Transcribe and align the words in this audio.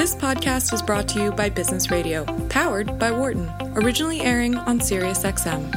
This 0.00 0.16
podcast 0.16 0.72
is 0.72 0.80
brought 0.80 1.08
to 1.08 1.22
you 1.22 1.30
by 1.30 1.50
Business 1.50 1.90
Radio, 1.90 2.24
powered 2.48 2.98
by 2.98 3.12
Wharton, 3.12 3.52
originally 3.74 4.22
airing 4.22 4.56
on 4.56 4.80
SiriusXM. 4.80 5.70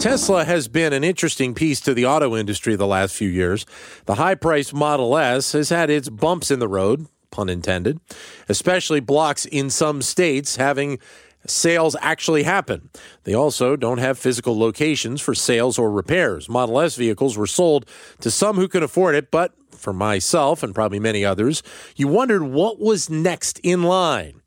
Tesla 0.00 0.46
has 0.46 0.66
been 0.66 0.94
an 0.94 1.04
interesting 1.04 1.52
piece 1.52 1.78
to 1.82 1.92
the 1.92 2.06
auto 2.06 2.34
industry 2.34 2.74
the 2.74 2.86
last 2.86 3.14
few 3.14 3.28
years. 3.28 3.66
The 4.06 4.14
high 4.14 4.34
priced 4.34 4.72
Model 4.72 5.14
S 5.14 5.52
has 5.52 5.68
had 5.68 5.90
its 5.90 6.08
bumps 6.08 6.50
in 6.50 6.58
the 6.58 6.68
road, 6.68 7.06
pun 7.30 7.50
intended, 7.50 8.00
especially 8.48 9.00
blocks 9.00 9.44
in 9.44 9.68
some 9.68 10.00
states 10.00 10.56
having 10.56 10.98
sales 11.46 11.96
actually 12.00 12.44
happen. 12.44 12.88
They 13.24 13.34
also 13.34 13.76
don't 13.76 13.98
have 13.98 14.18
physical 14.18 14.58
locations 14.58 15.20
for 15.20 15.34
sales 15.34 15.78
or 15.78 15.90
repairs. 15.90 16.48
Model 16.48 16.80
S 16.80 16.96
vehicles 16.96 17.36
were 17.36 17.46
sold 17.46 17.84
to 18.20 18.30
some 18.30 18.56
who 18.56 18.68
can 18.68 18.82
afford 18.82 19.16
it, 19.16 19.30
but 19.30 19.52
for 19.80 19.92
myself 19.92 20.62
and 20.62 20.74
probably 20.74 21.00
many 21.00 21.24
others, 21.24 21.62
you 21.96 22.06
wondered 22.06 22.44
what 22.44 22.78
was 22.78 23.10
next 23.10 23.58
in 23.60 23.82
line. 23.82 24.40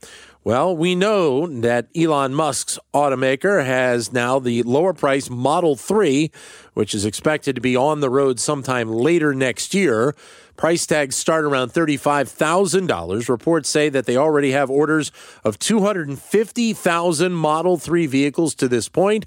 Well, 0.46 0.76
we 0.76 0.94
know 0.94 1.48
that 1.62 1.88
Elon 1.96 2.34
Musk's 2.34 2.78
automaker 2.94 3.66
has 3.66 4.12
now 4.12 4.40
the 4.40 4.62
lower 4.64 4.94
price 4.94 5.30
Model 5.30 5.77
3, 5.77 6.32
which 6.74 6.94
is 6.94 7.05
expected 7.05 7.55
to 7.55 7.62
be 7.62 7.77
on 7.77 8.02
the 8.02 8.10
road 8.10 8.41
sometime 8.41 8.91
later 8.91 9.34
next 9.34 9.74
year. 9.74 10.14
Price 10.58 10.86
tags 10.86 11.16
start 11.16 11.46
around 11.46 11.72
$35,000. 11.72 13.30
Reports 13.30 13.70
say 13.70 13.88
that 13.88 14.05
they 14.05 14.18
already 14.18 14.52
have 14.52 14.70
orders 14.70 15.13
of 15.46 15.58
250,000 15.60 17.32
Model 17.32 17.77
3 17.77 18.05
vehicles 18.05 18.54
to 18.55 18.68
this 18.68 18.90
point 18.90 19.26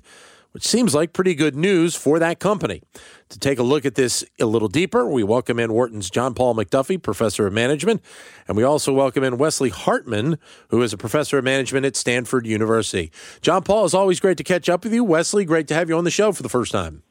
which 0.56 0.66
seems 0.66 0.94
like 0.94 1.12
pretty 1.12 1.34
good 1.34 1.54
news 1.54 1.94
for 1.94 2.18
that 2.18 2.40
company. 2.40 2.80
To 3.28 3.38
take 3.38 3.58
a 3.58 3.62
look 3.62 3.84
at 3.84 3.94
this 3.94 4.24
a 4.40 4.46
little 4.46 4.68
deeper, 4.68 5.06
we 5.06 5.22
welcome 5.22 5.58
in 5.58 5.70
Wharton's 5.70 6.08
John 6.08 6.32
Paul 6.32 6.54
MacDuffie, 6.54 7.02
professor 7.02 7.46
of 7.46 7.52
management, 7.52 8.00
and 8.48 8.56
we 8.56 8.62
also 8.62 8.90
welcome 8.90 9.22
in 9.22 9.36
Wesley 9.36 9.68
Hartmann, 9.68 10.38
who 10.68 10.80
is 10.80 10.94
a 10.94 10.96
professor 10.96 11.36
of 11.36 11.44
management 11.44 11.84
at 11.84 11.94
Stanford 11.94 12.46
University. 12.46 13.12
John 13.42 13.64
Paul, 13.64 13.84
it's 13.84 13.92
always 13.92 14.18
great 14.18 14.38
to 14.38 14.44
catch 14.44 14.70
up 14.70 14.82
with 14.82 14.94
you. 14.94 15.04
Wesley, 15.04 15.44
great 15.44 15.68
to 15.68 15.74
have 15.74 15.90
you 15.90 15.98
on 15.98 16.04
the 16.04 16.10
show 16.10 16.32
for 16.32 16.42
the 16.42 16.48
first 16.48 16.72
time. 16.72 17.02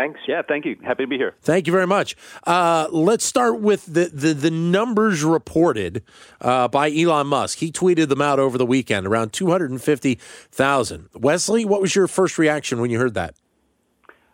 Thanks. 0.00 0.20
Yeah, 0.26 0.40
thank 0.40 0.64
you. 0.64 0.78
Happy 0.82 1.04
to 1.04 1.06
be 1.06 1.18
here. 1.18 1.34
Thank 1.42 1.66
you 1.66 1.74
very 1.74 1.86
much. 1.86 2.16
Uh, 2.46 2.88
let's 2.90 3.22
start 3.22 3.60
with 3.60 3.84
the, 3.84 4.06
the, 4.06 4.32
the 4.32 4.50
numbers 4.50 5.22
reported 5.22 6.02
uh, 6.40 6.68
by 6.68 6.90
Elon 6.90 7.26
Musk. 7.26 7.58
He 7.58 7.70
tweeted 7.70 8.08
them 8.08 8.22
out 8.22 8.38
over 8.38 8.56
the 8.56 8.64
weekend, 8.64 9.06
around 9.06 9.34
250,000. 9.34 11.08
Wesley, 11.12 11.66
what 11.66 11.82
was 11.82 11.94
your 11.94 12.06
first 12.06 12.38
reaction 12.38 12.80
when 12.80 12.88
you 12.90 12.98
heard 12.98 13.12
that? 13.12 13.34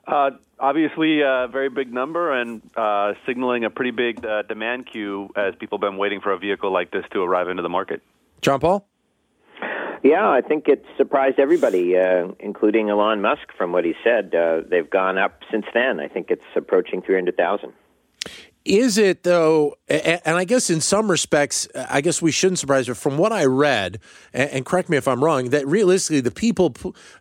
Uh, 0.06 0.30
obviously, 0.60 1.22
a 1.22 1.48
very 1.50 1.68
big 1.68 1.92
number 1.92 2.32
and 2.32 2.62
uh, 2.76 3.14
signaling 3.26 3.64
a 3.64 3.70
pretty 3.70 3.90
big 3.90 4.24
uh, 4.24 4.42
demand 4.42 4.86
queue 4.86 5.30
as 5.34 5.56
people 5.56 5.78
have 5.78 5.90
been 5.90 5.98
waiting 5.98 6.20
for 6.20 6.30
a 6.30 6.38
vehicle 6.38 6.72
like 6.72 6.92
this 6.92 7.04
to 7.12 7.22
arrive 7.22 7.48
into 7.48 7.64
the 7.64 7.68
market. 7.68 8.02
John 8.40 8.60
Paul? 8.60 8.86
Yeah, 10.06 10.30
I 10.30 10.40
think 10.40 10.68
it 10.68 10.84
surprised 10.96 11.40
everybody, 11.40 11.98
uh, 11.98 12.28
including 12.38 12.90
Elon 12.90 13.20
Musk, 13.22 13.48
from 13.58 13.72
what 13.72 13.84
he 13.84 13.94
said. 14.04 14.32
Uh, 14.32 14.60
they've 14.64 14.88
gone 14.88 15.18
up 15.18 15.42
since 15.50 15.66
then. 15.74 15.98
I 15.98 16.06
think 16.06 16.30
it's 16.30 16.44
approaching 16.54 17.02
300,000. 17.02 17.72
Is 18.64 18.98
it 18.98 19.24
though? 19.24 19.74
And 19.88 20.36
I 20.36 20.44
guess 20.44 20.70
in 20.70 20.80
some 20.80 21.10
respects, 21.10 21.66
I 21.74 22.00
guess 22.02 22.22
we 22.22 22.30
shouldn't 22.30 22.60
surprise 22.60 22.86
you. 22.86 22.94
From 22.94 23.18
what 23.18 23.32
I 23.32 23.46
read, 23.46 23.98
and 24.32 24.64
correct 24.64 24.88
me 24.88 24.96
if 24.96 25.08
I'm 25.08 25.24
wrong, 25.24 25.50
that 25.50 25.66
realistically, 25.66 26.20
the 26.20 26.30
people 26.30 26.74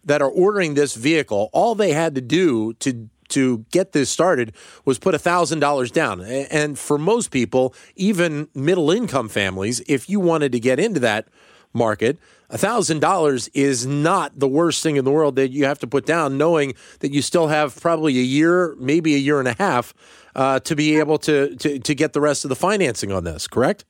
that 0.03 0.22
are 0.22 0.30
ordering 0.30 0.75
this 0.75 0.94
vehicle, 0.94 1.50
all 1.53 1.73
they 1.73 1.91
had 1.91 2.13
to 2.16 2.22
do 2.22 2.73
to 2.73 3.09
to 3.30 3.66
get 3.72 3.94
this 3.94 4.11
started 4.11 4.56
was 4.86 5.00
put 5.00 5.19
thousand 5.19 5.59
dollars 5.59 5.89
down. 5.89 6.22
And 6.22 6.78
for 6.78 7.00
most 7.00 7.30
people, 7.31 7.73
even 7.95 8.47
middle 8.53 8.91
income 8.91 9.30
families, 9.30 9.81
if 9.88 10.08
you 10.08 10.19
wanted 10.19 10.52
to 10.52 10.59
get 10.59 10.80
into 10.80 11.00
that 11.02 11.28
market, 11.73 12.17
$1,000 12.52 13.50
is 13.54 13.86
not 13.86 14.40
the 14.40 14.48
worst 14.48 14.84
thing 14.84 14.96
in 14.97 15.06
the 15.06 15.12
world 15.12 15.36
that 15.36 15.52
you 15.52 15.66
have 15.66 15.80
to 15.80 15.88
put 15.88 16.06
down, 16.06 16.38
knowing 16.38 16.74
that 17.00 17.12
you 17.12 17.22
still 17.22 17.47
have 17.47 17.80
probably 17.80 18.18
a 18.18 18.24
year, 18.24 18.75
maybe 18.80 19.16
a 19.16 19.19
year 19.19 19.40
and 19.40 19.47
a 19.47 19.56
half, 19.58 19.94
uh, 20.36 20.59
to 20.59 20.75
be 20.75 20.97
able 20.97 21.18
to, 21.18 21.56
to, 21.56 21.80
to 21.80 21.96
get 21.96 22.14
the 22.14 22.22
rest 22.22 22.46
of 22.46 22.50
the 22.50 22.56
financing 22.56 23.12
on 23.12 23.24
this, 23.24 23.47
correct? 23.47 23.86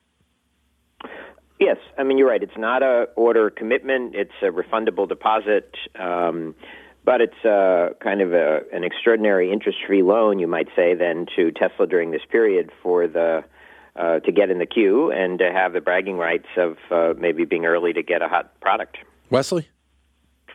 Yes, 1.59 1.77
I 1.97 2.03
mean 2.03 2.17
you're 2.17 2.27
right. 2.27 2.43
It's 2.43 2.57
not 2.57 2.83
a 2.83 3.07
order 3.15 3.49
commitment; 3.49 4.13
it's 4.13 4.33
a 4.41 4.47
refundable 4.47 5.07
deposit, 5.07 5.73
um, 5.97 6.53
but 7.05 7.21
it's 7.21 7.97
kind 8.03 8.21
of 8.21 8.33
a, 8.33 8.61
an 8.73 8.83
extraordinary 8.83 9.51
interest-free 9.53 10.03
loan, 10.03 10.39
you 10.39 10.47
might 10.47 10.67
say, 10.75 10.95
then 10.95 11.27
to 11.37 11.51
Tesla 11.51 11.87
during 11.87 12.11
this 12.11 12.23
period 12.29 12.71
for 12.83 13.07
the 13.07 13.43
uh, 13.95 14.19
to 14.19 14.31
get 14.31 14.49
in 14.49 14.59
the 14.59 14.65
queue 14.65 15.11
and 15.11 15.39
to 15.39 15.51
have 15.51 15.73
the 15.73 15.81
bragging 15.81 16.17
rights 16.17 16.47
of 16.57 16.77
uh, 16.91 17.13
maybe 17.17 17.45
being 17.45 17.65
early 17.65 17.93
to 17.93 18.03
get 18.03 18.21
a 18.21 18.27
hot 18.27 18.59
product. 18.59 18.97
Wesley, 19.29 19.67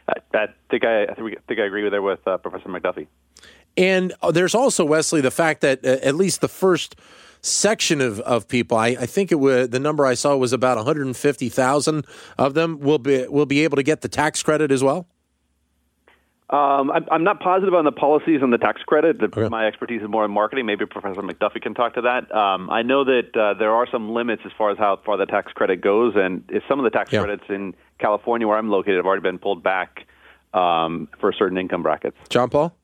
I, 0.08 0.14
I 0.34 0.46
think 0.70 0.84
I, 0.84 1.04
I 1.04 1.14
think 1.14 1.60
I 1.60 1.64
agree 1.64 1.82
with 1.82 1.92
there 1.92 2.02
with 2.02 2.26
uh, 2.26 2.38
Professor 2.38 2.68
MacDuffie. 2.68 3.06
And 3.76 4.12
uh, 4.22 4.30
there's 4.32 4.54
also 4.54 4.84
Wesley 4.84 5.20
the 5.20 5.30
fact 5.30 5.60
that 5.62 5.84
uh, 5.84 5.98
at 6.02 6.14
least 6.14 6.40
the 6.40 6.48
first 6.48 6.96
section 7.40 8.00
of, 8.00 8.20
of 8.20 8.48
people, 8.48 8.76
I, 8.76 8.88
I 8.88 9.06
think 9.06 9.32
it 9.32 9.36
was 9.36 9.70
the 9.70 9.80
number 9.80 10.04
I 10.04 10.14
saw 10.14 10.36
was 10.36 10.52
about 10.52 10.76
150,000 10.76 12.06
of 12.36 12.54
them 12.54 12.80
will 12.80 12.98
be 12.98 13.26
will 13.28 13.46
be 13.46 13.64
able 13.64 13.76
to 13.76 13.82
get 13.82 14.02
the 14.02 14.08
tax 14.08 14.42
credit 14.42 14.70
as 14.70 14.82
well. 14.82 15.06
Um, 16.50 16.90
I'm 16.90 17.22
not 17.22 17.38
positive 17.38 17.74
on 17.74 17.84
the 17.84 17.92
policies 17.92 18.40
and 18.42 18.52
the 18.52 18.58
tax 18.58 18.82
credit. 18.82 19.22
Okay. 19.22 19.48
My 19.48 19.68
expertise 19.68 20.02
is 20.02 20.08
more 20.08 20.24
in 20.24 20.32
marketing. 20.32 20.66
Maybe 20.66 20.84
Professor 20.84 21.22
MacDuffie 21.22 21.62
can 21.62 21.74
talk 21.74 21.94
to 21.94 22.00
that. 22.00 22.34
Um, 22.34 22.68
I 22.70 22.82
know 22.82 23.04
that 23.04 23.36
uh, 23.36 23.54
there 23.54 23.70
are 23.72 23.86
some 23.88 24.12
limits 24.12 24.42
as 24.44 24.50
far 24.58 24.70
as 24.70 24.78
how 24.78 24.98
far 25.06 25.16
the 25.16 25.26
tax 25.26 25.52
credit 25.52 25.80
goes, 25.80 26.14
and 26.16 26.42
some 26.68 26.80
of 26.80 26.84
the 26.84 26.90
tax 26.90 27.12
yeah. 27.12 27.20
credits 27.20 27.44
in 27.48 27.76
California, 28.00 28.48
where 28.48 28.58
I'm 28.58 28.68
located, 28.68 28.96
have 28.96 29.06
already 29.06 29.22
been 29.22 29.38
pulled 29.38 29.62
back 29.62 30.06
um, 30.52 31.08
for 31.20 31.32
certain 31.32 31.56
income 31.56 31.84
brackets. 31.84 32.16
John 32.28 32.50
Paul. 32.50 32.74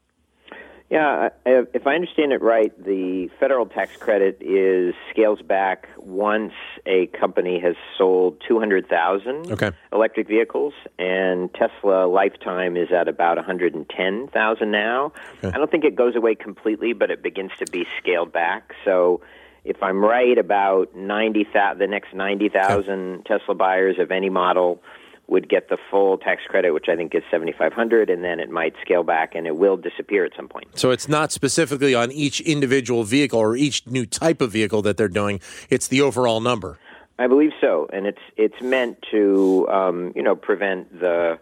Yeah, 0.88 1.30
if 1.44 1.84
I 1.84 1.96
understand 1.96 2.32
it 2.32 2.40
right, 2.40 2.72
the 2.84 3.28
federal 3.40 3.66
tax 3.66 3.96
credit 3.96 4.38
is 4.40 4.94
scales 5.10 5.42
back 5.42 5.88
once 5.98 6.52
a 6.86 7.08
company 7.08 7.58
has 7.58 7.74
sold 7.98 8.40
200,000 8.46 9.50
okay. 9.50 9.72
electric 9.92 10.28
vehicles, 10.28 10.74
and 10.96 11.52
Tesla 11.54 12.06
lifetime 12.06 12.76
is 12.76 12.92
at 12.92 13.08
about 13.08 13.36
110,000 13.36 14.70
now. 14.70 15.12
Okay. 15.38 15.48
I 15.48 15.58
don't 15.58 15.70
think 15.70 15.84
it 15.84 15.96
goes 15.96 16.14
away 16.14 16.36
completely, 16.36 16.92
but 16.92 17.10
it 17.10 17.20
begins 17.20 17.50
to 17.58 17.66
be 17.72 17.84
scaled 17.98 18.32
back. 18.32 18.72
So 18.84 19.22
if 19.64 19.82
I'm 19.82 20.04
right 20.04 20.38
about 20.38 20.94
90, 20.94 21.48
the 21.52 21.86
next 21.88 22.14
90,000 22.14 22.92
okay. 22.92 23.22
Tesla 23.26 23.56
buyers 23.56 23.96
of 23.98 24.12
any 24.12 24.30
model 24.30 24.80
would 25.28 25.48
get 25.48 25.68
the 25.68 25.78
full 25.90 26.18
tax 26.18 26.42
credit, 26.48 26.72
which 26.72 26.88
I 26.88 26.96
think 26.96 27.14
is 27.14 27.22
seventy 27.30 27.52
five 27.52 27.72
hundred, 27.72 28.10
and 28.10 28.22
then 28.22 28.40
it 28.40 28.50
might 28.50 28.74
scale 28.80 29.02
back 29.02 29.34
and 29.34 29.46
it 29.46 29.56
will 29.56 29.76
disappear 29.76 30.24
at 30.24 30.32
some 30.36 30.48
point. 30.48 30.66
So 30.78 30.90
it's 30.90 31.08
not 31.08 31.32
specifically 31.32 31.94
on 31.94 32.12
each 32.12 32.40
individual 32.40 33.04
vehicle 33.04 33.38
or 33.38 33.56
each 33.56 33.86
new 33.86 34.06
type 34.06 34.40
of 34.40 34.52
vehicle 34.52 34.82
that 34.82 34.96
they're 34.96 35.08
doing; 35.08 35.40
it's 35.70 35.88
the 35.88 36.00
overall 36.00 36.40
number. 36.40 36.78
I 37.18 37.26
believe 37.26 37.52
so, 37.60 37.88
and 37.92 38.06
it's 38.06 38.20
it's 38.36 38.60
meant 38.60 38.98
to 39.10 39.66
um, 39.70 40.12
you 40.14 40.22
know 40.22 40.36
prevent 40.36 41.00
the 41.00 41.38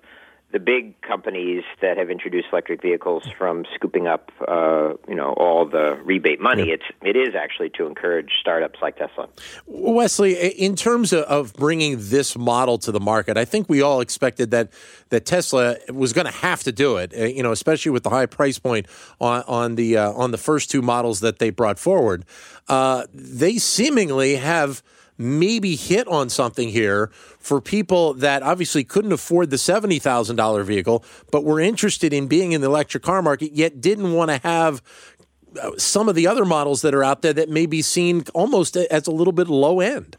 the 0.54 0.60
big 0.60 0.98
companies 1.02 1.64
that 1.82 1.98
have 1.98 2.10
introduced 2.10 2.46
electric 2.52 2.80
vehicles 2.80 3.24
from 3.36 3.66
scooping 3.74 4.06
up, 4.06 4.30
uh, 4.46 4.94
you 5.08 5.16
know, 5.16 5.34
all 5.36 5.66
the 5.66 5.98
rebate 6.04 6.40
money. 6.40 6.70
It's 6.70 6.84
it 7.02 7.16
is 7.16 7.34
actually 7.34 7.70
to 7.70 7.86
encourage 7.86 8.30
startups 8.40 8.78
like 8.80 8.96
Tesla. 8.96 9.28
Wesley, 9.66 10.34
in 10.34 10.76
terms 10.76 11.12
of 11.12 11.52
bringing 11.54 11.96
this 11.98 12.38
model 12.38 12.78
to 12.78 12.92
the 12.92 13.00
market, 13.00 13.36
I 13.36 13.44
think 13.44 13.68
we 13.68 13.82
all 13.82 14.00
expected 14.00 14.52
that 14.52 14.70
that 15.08 15.26
Tesla 15.26 15.76
was 15.92 16.12
going 16.12 16.26
to 16.26 16.38
have 16.38 16.62
to 16.62 16.70
do 16.70 16.98
it. 16.98 17.12
Uh, 17.12 17.24
you 17.24 17.42
know, 17.42 17.50
especially 17.50 17.90
with 17.90 18.04
the 18.04 18.10
high 18.10 18.26
price 18.26 18.60
point 18.60 18.86
on 19.20 19.42
on 19.48 19.74
the 19.74 19.96
uh, 19.96 20.12
on 20.12 20.30
the 20.30 20.38
first 20.38 20.70
two 20.70 20.82
models 20.82 21.18
that 21.18 21.40
they 21.40 21.50
brought 21.50 21.80
forward. 21.80 22.24
Uh, 22.68 23.06
they 23.12 23.58
seemingly 23.58 24.36
have 24.36 24.84
maybe 25.16 25.76
hit 25.76 26.06
on 26.08 26.28
something 26.28 26.68
here 26.68 27.08
for 27.38 27.60
people 27.60 28.14
that 28.14 28.42
obviously 28.42 28.84
couldn't 28.84 29.12
afford 29.12 29.50
the 29.50 29.56
$70,000 29.56 30.64
vehicle, 30.64 31.04
but 31.30 31.44
were 31.44 31.60
interested 31.60 32.12
in 32.12 32.26
being 32.26 32.52
in 32.52 32.60
the 32.60 32.66
electric 32.66 33.02
car 33.02 33.22
market, 33.22 33.52
yet 33.52 33.80
didn't 33.80 34.12
want 34.12 34.30
to 34.30 34.38
have 34.38 34.82
uh, 35.60 35.70
some 35.76 36.08
of 36.08 36.14
the 36.14 36.26
other 36.26 36.44
models 36.44 36.82
that 36.82 36.94
are 36.94 37.04
out 37.04 37.22
there 37.22 37.32
that 37.32 37.48
may 37.48 37.66
be 37.66 37.82
seen 37.82 38.24
almost 38.34 38.76
as 38.76 39.06
a 39.06 39.12
little 39.12 39.32
bit 39.32 39.48
low 39.48 39.80
end. 39.80 40.16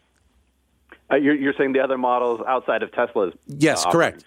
Uh, 1.12 1.16
you're, 1.18 1.36
you're, 1.36 1.54
saying 1.58 1.74
the 1.74 1.80
other 1.80 1.98
models 1.98 2.42
outside 2.48 2.82
of 2.82 2.92
Tesla's? 2.92 3.34
Yes, 3.46 3.86
uh, 3.86 3.92
correct. 3.92 4.26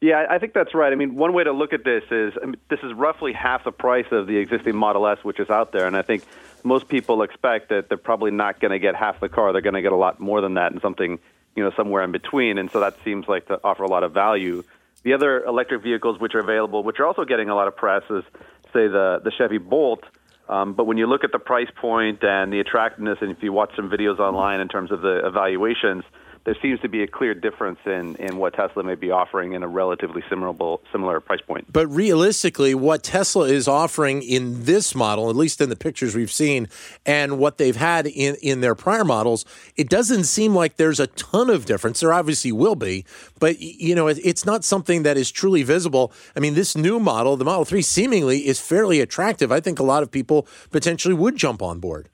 Yeah, 0.00 0.24
I 0.30 0.38
think 0.38 0.54
that's 0.54 0.74
right. 0.74 0.92
I 0.92 0.96
mean, 0.96 1.14
one 1.14 1.34
way 1.34 1.44
to 1.44 1.52
look 1.52 1.74
at 1.74 1.84
this 1.84 2.04
is 2.10 2.32
I 2.42 2.46
mean, 2.46 2.56
this 2.70 2.80
is 2.82 2.92
roughly 2.94 3.34
half 3.34 3.64
the 3.64 3.72
price 3.72 4.06
of 4.10 4.26
the 4.26 4.38
existing 4.38 4.74
Model 4.74 5.06
S, 5.06 5.18
which 5.22 5.38
is 5.38 5.50
out 5.50 5.72
there, 5.72 5.86
and 5.86 5.94
I 5.94 6.00
think 6.00 6.24
most 6.64 6.88
people 6.88 7.22
expect 7.22 7.68
that 7.68 7.88
they're 7.88 7.98
probably 7.98 8.30
not 8.30 8.60
going 8.60 8.70
to 8.70 8.78
get 8.78 8.94
half 8.94 9.20
the 9.20 9.28
car. 9.28 9.52
They're 9.52 9.60
going 9.60 9.74
to 9.74 9.82
get 9.82 9.92
a 9.92 9.96
lot 9.96 10.18
more 10.18 10.40
than 10.40 10.54
that 10.54 10.72
and 10.72 10.80
something, 10.80 11.18
you 11.54 11.62
know, 11.62 11.70
somewhere 11.76 12.02
in 12.02 12.12
between. 12.12 12.56
And 12.56 12.70
so 12.70 12.80
that 12.80 12.96
seems 13.04 13.28
like 13.28 13.46
to 13.48 13.60
offer 13.62 13.82
a 13.82 13.88
lot 13.88 14.02
of 14.02 14.12
value. 14.12 14.62
The 15.02 15.12
other 15.12 15.44
electric 15.44 15.82
vehicles 15.82 16.18
which 16.18 16.34
are 16.34 16.40
available, 16.40 16.82
which 16.82 16.98
are 16.98 17.06
also 17.06 17.24
getting 17.24 17.50
a 17.50 17.54
lot 17.54 17.68
of 17.68 17.76
press, 17.76 18.02
is 18.08 18.24
say 18.72 18.88
the 18.88 19.20
the 19.22 19.30
Chevy 19.36 19.58
Bolt. 19.58 20.04
Um, 20.48 20.72
but 20.72 20.84
when 20.84 20.96
you 20.96 21.06
look 21.06 21.24
at 21.24 21.30
the 21.30 21.38
price 21.38 21.70
point 21.76 22.24
and 22.24 22.52
the 22.52 22.58
attractiveness, 22.60 23.18
and 23.20 23.30
if 23.30 23.42
you 23.42 23.52
watch 23.52 23.76
some 23.76 23.90
videos 23.90 24.18
online 24.18 24.60
in 24.60 24.68
terms 24.68 24.90
of 24.90 25.02
the 25.02 25.26
evaluations, 25.26 26.04
there 26.44 26.56
seems 26.62 26.80
to 26.80 26.88
be 26.88 27.02
a 27.02 27.06
clear 27.06 27.34
difference 27.34 27.78
in, 27.84 28.16
in 28.16 28.38
what 28.38 28.54
Tesla 28.54 28.82
may 28.82 28.94
be 28.94 29.10
offering 29.10 29.52
in 29.52 29.62
a 29.62 29.68
relatively 29.68 30.22
similar 30.28 30.78
similar 30.90 31.20
price 31.20 31.40
point. 31.42 31.70
But 31.70 31.86
realistically, 31.88 32.74
what 32.74 33.02
Tesla 33.02 33.44
is 33.44 33.68
offering 33.68 34.22
in 34.22 34.64
this 34.64 34.94
model, 34.94 35.28
at 35.28 35.36
least 35.36 35.60
in 35.60 35.68
the 35.68 35.76
pictures 35.76 36.14
we've 36.14 36.30
seen, 36.30 36.68
and 37.04 37.38
what 37.38 37.58
they've 37.58 37.76
had 37.76 38.06
in, 38.06 38.36
in 38.42 38.60
their 38.62 38.74
prior 38.74 39.04
models, 39.04 39.44
it 39.76 39.88
doesn't 39.90 40.24
seem 40.24 40.54
like 40.54 40.76
there's 40.76 41.00
a 41.00 41.08
ton 41.08 41.50
of 41.50 41.66
difference. 41.66 42.00
There 42.00 42.12
obviously 42.12 42.52
will 42.52 42.76
be, 42.76 43.04
but 43.38 43.60
you 43.60 43.94
know, 43.94 44.08
it's 44.08 44.46
not 44.46 44.64
something 44.64 45.02
that 45.02 45.16
is 45.16 45.30
truly 45.30 45.62
visible. 45.62 46.12
I 46.34 46.40
mean, 46.40 46.54
this 46.54 46.76
new 46.76 46.98
model, 46.98 47.36
the 47.36 47.44
Model 47.44 47.64
3, 47.64 47.82
seemingly 47.82 48.46
is 48.46 48.58
fairly 48.60 49.00
attractive. 49.00 49.52
I 49.52 49.60
think 49.60 49.78
a 49.78 49.84
lot 49.84 50.02
of 50.02 50.10
people 50.10 50.46
potentially 50.70 51.14
would 51.14 51.36
jump 51.36 51.62
on 51.62 51.80
board. 51.80 52.08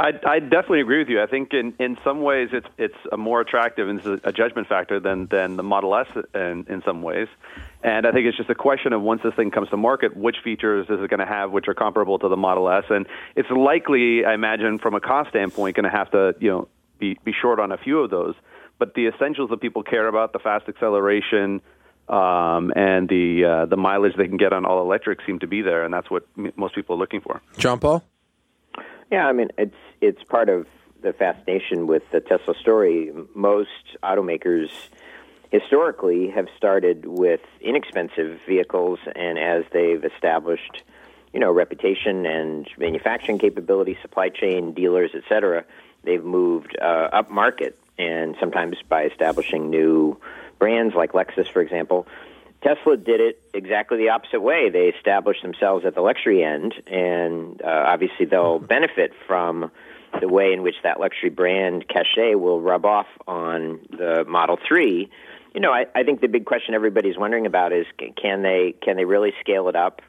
I, 0.00 0.12
I 0.24 0.38
definitely 0.38 0.80
agree 0.80 1.00
with 1.00 1.08
you. 1.08 1.20
I 1.20 1.26
think 1.26 1.52
in, 1.52 1.74
in 1.80 1.98
some 2.04 2.22
ways 2.22 2.50
it's 2.52 2.68
it's 2.78 2.94
a 3.10 3.16
more 3.16 3.40
attractive 3.40 3.88
and 3.88 3.98
it's 3.98 4.24
a 4.24 4.32
judgment 4.32 4.68
factor 4.68 5.00
than 5.00 5.26
than 5.26 5.56
the 5.56 5.64
Model 5.64 5.94
S 5.96 6.06
in, 6.34 6.66
in 6.68 6.82
some 6.86 7.02
ways. 7.02 7.26
And 7.82 8.06
I 8.06 8.12
think 8.12 8.26
it's 8.26 8.36
just 8.36 8.50
a 8.50 8.54
question 8.54 8.92
of 8.92 9.02
once 9.02 9.22
this 9.24 9.34
thing 9.34 9.50
comes 9.50 9.70
to 9.70 9.76
market, 9.76 10.16
which 10.16 10.36
features 10.44 10.86
is 10.88 11.00
it 11.02 11.10
going 11.10 11.18
to 11.18 11.26
have 11.26 11.50
which 11.50 11.66
are 11.66 11.74
comparable 11.74 12.18
to 12.20 12.28
the 12.28 12.36
Model 12.36 12.68
S? 12.70 12.84
And 12.90 13.06
it's 13.34 13.50
likely, 13.50 14.24
I 14.24 14.34
imagine, 14.34 14.78
from 14.78 14.94
a 14.94 15.00
cost 15.00 15.30
standpoint, 15.30 15.74
going 15.74 15.90
to 15.90 15.96
have 15.96 16.10
to 16.12 16.36
you 16.38 16.50
know 16.50 16.68
be 17.00 17.18
be 17.24 17.32
short 17.32 17.58
on 17.58 17.72
a 17.72 17.78
few 17.78 17.98
of 17.98 18.10
those. 18.10 18.36
But 18.78 18.94
the 18.94 19.08
essentials 19.08 19.50
that 19.50 19.60
people 19.60 19.82
care 19.82 20.06
about, 20.06 20.32
the 20.32 20.38
fast 20.38 20.68
acceleration, 20.68 21.60
um, 22.08 22.72
and 22.76 23.08
the 23.08 23.44
uh, 23.44 23.66
the 23.66 23.76
mileage 23.76 24.14
they 24.16 24.28
can 24.28 24.36
get 24.36 24.52
on 24.52 24.64
all 24.64 24.80
electric, 24.80 25.18
seem 25.26 25.40
to 25.40 25.48
be 25.48 25.62
there, 25.62 25.84
and 25.84 25.92
that's 25.92 26.08
what 26.08 26.24
m- 26.36 26.52
most 26.54 26.76
people 26.76 26.94
are 26.94 26.98
looking 26.98 27.20
for. 27.20 27.42
John 27.56 27.80
Paul. 27.80 28.04
Yeah, 29.10 29.26
I 29.26 29.32
mean 29.32 29.48
it's 29.58 29.74
it's 30.00 30.22
part 30.24 30.48
of 30.48 30.66
the 31.02 31.12
fascination 31.12 31.86
with 31.86 32.02
the 32.10 32.20
Tesla 32.20 32.54
story. 32.54 33.12
Most 33.34 33.96
automakers 34.02 34.70
historically 35.50 36.28
have 36.28 36.48
started 36.56 37.06
with 37.06 37.40
inexpensive 37.60 38.40
vehicles, 38.46 38.98
and 39.14 39.38
as 39.38 39.64
they've 39.72 40.04
established, 40.04 40.82
you 41.32 41.40
know, 41.40 41.50
reputation 41.50 42.26
and 42.26 42.68
manufacturing 42.78 43.38
capability, 43.38 43.96
supply 44.02 44.28
chain, 44.28 44.72
dealers, 44.72 45.10
etc., 45.14 45.64
they've 46.04 46.24
moved 46.24 46.76
uh, 46.80 47.08
up 47.12 47.30
market, 47.30 47.78
and 47.98 48.36
sometimes 48.38 48.76
by 48.88 49.04
establishing 49.04 49.70
new 49.70 50.18
brands 50.58 50.94
like 50.94 51.12
Lexus, 51.12 51.50
for 51.50 51.62
example. 51.62 52.06
Tesla 52.60 52.96
did 52.96 53.20
it 53.20 53.40
exactly 53.54 53.98
the 53.98 54.08
opposite 54.08 54.40
way. 54.40 54.68
They 54.68 54.88
established 54.88 55.42
themselves 55.42 55.84
at 55.84 55.94
the 55.94 56.00
luxury 56.00 56.42
end, 56.42 56.74
and 56.88 57.62
uh, 57.62 57.84
obviously 57.86 58.26
they'll 58.26 58.58
benefit 58.76 59.12
from 59.26 59.70
the 60.20 60.28
way 60.28 60.52
in 60.52 60.62
which 60.62 60.76
that 60.82 61.00
luxury 61.00 61.30
brand 61.30 61.86
cachet 61.88 62.34
will 62.34 62.60
rub 62.60 62.84
off 62.84 63.06
on 63.26 63.80
the 63.90 64.24
Model 64.26 64.58
3. 64.66 65.10
You 65.54 65.60
know, 65.60 65.72
I, 65.72 65.86
I 65.94 66.02
think 66.02 66.20
the 66.20 66.28
big 66.28 66.44
question 66.44 66.74
everybody's 66.74 67.16
wondering 67.16 67.46
about 67.46 67.72
is 67.72 67.86
can 68.16 68.42
they 68.42 68.74
can 68.82 68.96
they 68.96 69.04
really 69.04 69.32
scale 69.40 69.68
it 69.68 69.76
up? 69.76 70.02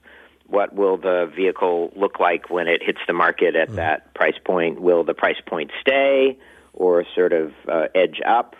What 0.47 0.73
will 0.73 0.97
the 0.97 1.31
vehicle 1.35 1.93
look 1.95 2.19
like 2.19 2.49
when 2.49 2.67
it 2.67 2.81
hits 2.83 2.99
the 3.07 3.13
market 3.13 3.55
at 3.55 3.69
mm. 3.69 3.75
that 3.75 4.13
price 4.13 4.37
point? 4.43 4.81
Will 4.81 5.03
the 5.03 5.13
price 5.13 5.39
point 5.45 5.71
stay 5.79 6.37
or 6.73 7.05
sort 7.15 7.33
of 7.33 7.53
uh, 7.67 7.87
edge 7.93 8.19
up? 8.25 8.55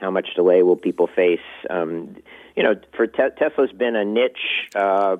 How 0.00 0.10
much 0.10 0.28
delay 0.34 0.62
will 0.62 0.76
people 0.76 1.06
face? 1.06 1.40
Um, 1.68 2.16
you 2.56 2.62
know, 2.62 2.74
for 2.96 3.06
te- 3.06 3.34
Tesla's 3.38 3.72
been 3.72 3.96
a 3.96 4.04
niche, 4.04 4.70
uh, 4.74 5.16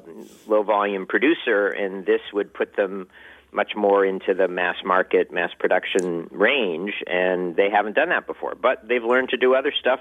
low 0.46 0.62
volume 0.62 1.06
producer, 1.06 1.68
and 1.68 2.06
this 2.06 2.20
would 2.32 2.52
put 2.54 2.76
them 2.76 3.08
much 3.54 3.72
more 3.76 4.04
into 4.04 4.34
the 4.34 4.48
mass 4.48 4.76
market, 4.84 5.32
mass 5.32 5.50
production 5.58 6.28
range, 6.30 6.94
and 7.06 7.56
they 7.56 7.70
haven't 7.70 7.94
done 7.94 8.08
that 8.10 8.26
before. 8.26 8.54
But 8.60 8.86
they've 8.88 9.04
learned 9.04 9.30
to 9.30 9.36
do 9.36 9.54
other 9.54 9.72
stuff 9.78 10.00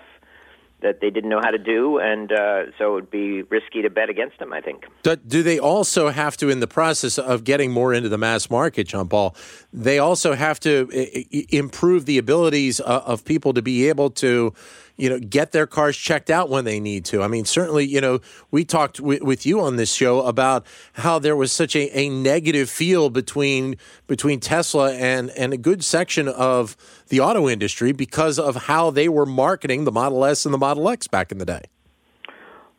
that 0.81 0.99
they 0.99 1.09
didn't 1.09 1.29
know 1.29 1.39
how 1.41 1.49
to 1.49 1.57
do, 1.57 1.97
and 1.97 2.31
uh, 2.31 2.63
so 2.77 2.91
it 2.91 2.93
would 2.93 3.11
be 3.11 3.41
risky 3.43 3.81
to 3.81 3.89
bet 3.89 4.09
against 4.09 4.37
them. 4.37 4.53
I 4.53 4.61
think. 4.61 4.85
Do, 5.01 5.15
do, 5.15 5.41
they 5.41 5.57
also 5.57 6.09
have 6.09 6.37
to, 6.37 6.49
in 6.49 6.59
the 6.59 6.67
process 6.67 7.17
of 7.17 7.43
getting 7.43 7.71
more 7.71 7.93
into 7.93 8.09
the 8.09 8.17
mass 8.17 8.49
market, 8.49 8.87
John 8.87 9.07
Paul? 9.07 9.35
They 9.71 9.97
also 9.97 10.33
have 10.33 10.59
to 10.61 10.89
I- 10.93 11.45
improve 11.49 12.05
the 12.05 12.17
abilities 12.17 12.79
of, 12.81 13.01
of 13.03 13.25
people 13.25 13.53
to 13.53 13.61
be 13.61 13.87
able 13.87 14.09
to 14.11 14.53
you 14.97 15.09
know, 15.09 15.19
get 15.19 15.51
their 15.51 15.65
cars 15.65 15.97
checked 15.97 16.29
out 16.29 16.49
when 16.49 16.65
they 16.65 16.79
need 16.79 17.05
to. 17.05 17.23
I 17.23 17.27
mean, 17.27 17.45
certainly, 17.45 17.85
you 17.85 17.99
know, 17.99 18.19
we 18.51 18.63
talked 18.63 18.97
w- 18.97 19.23
with 19.23 19.45
you 19.45 19.59
on 19.59 19.75
this 19.75 19.93
show 19.93 20.21
about 20.21 20.65
how 20.93 21.19
there 21.19 21.35
was 21.35 21.51
such 21.51 21.75
a, 21.75 21.89
a 21.97 22.09
negative 22.09 22.69
feel 22.69 23.09
between 23.09 23.75
between 24.07 24.39
Tesla 24.39 24.93
and 24.93 25.31
and 25.31 25.53
a 25.53 25.57
good 25.57 25.83
section 25.83 26.27
of 26.27 26.77
the 27.07 27.19
auto 27.19 27.49
industry 27.49 27.91
because 27.91 28.37
of 28.37 28.55
how 28.55 28.91
they 28.91 29.09
were 29.09 29.25
marketing 29.25 29.85
the 29.85 29.91
Model 29.91 30.23
S 30.25 30.45
and 30.45 30.53
the 30.53 30.59
Model 30.59 30.87
X 30.89 31.07
back 31.07 31.31
in 31.31 31.39
the 31.39 31.45
day. 31.45 31.63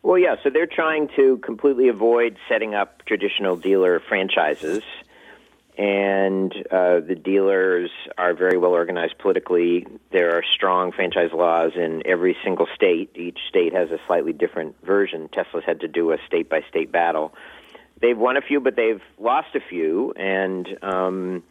Well, 0.01 0.19
yeah, 0.19 0.35
so 0.43 0.51
they're 0.51 0.67
trying 0.67 1.09
to 1.15 1.37
completely 1.37 1.87
avoid 1.87 2.37
setting 2.47 2.75
up 2.75 3.03
traditional 3.05 3.55
dealer 3.55 3.99
franchises 3.99 4.83
and 5.77 6.53
uh, 6.71 7.01
the 7.01 7.15
dealers 7.21 7.89
are 8.17 8.33
very 8.33 8.57
well 8.57 8.71
organized 8.71 9.17
politically. 9.17 9.85
There 10.11 10.37
are 10.37 10.43
strong 10.55 10.91
franchise 10.91 11.31
laws 11.33 11.73
in 11.75 12.03
every 12.05 12.37
single 12.43 12.67
state. 12.75 13.11
Each 13.15 13.39
state 13.49 13.73
has 13.73 13.91
a 13.91 13.99
slightly 14.07 14.31
different 14.31 14.75
version. 14.85 15.27
Tesla's 15.29 15.65
had 15.65 15.81
to 15.81 15.87
do 15.87 16.11
a 16.11 16.17
state 16.27 16.49
by 16.49 16.61
state 16.69 16.91
battle. 16.91 17.33
They've 18.01 18.17
won 18.17 18.37
a 18.37 18.41
few, 18.41 18.59
but 18.59 18.75
they've 18.75 19.01
lost 19.19 19.55
a 19.55 19.59
few, 19.59 20.13
and 20.13 20.67
um, 20.81 21.43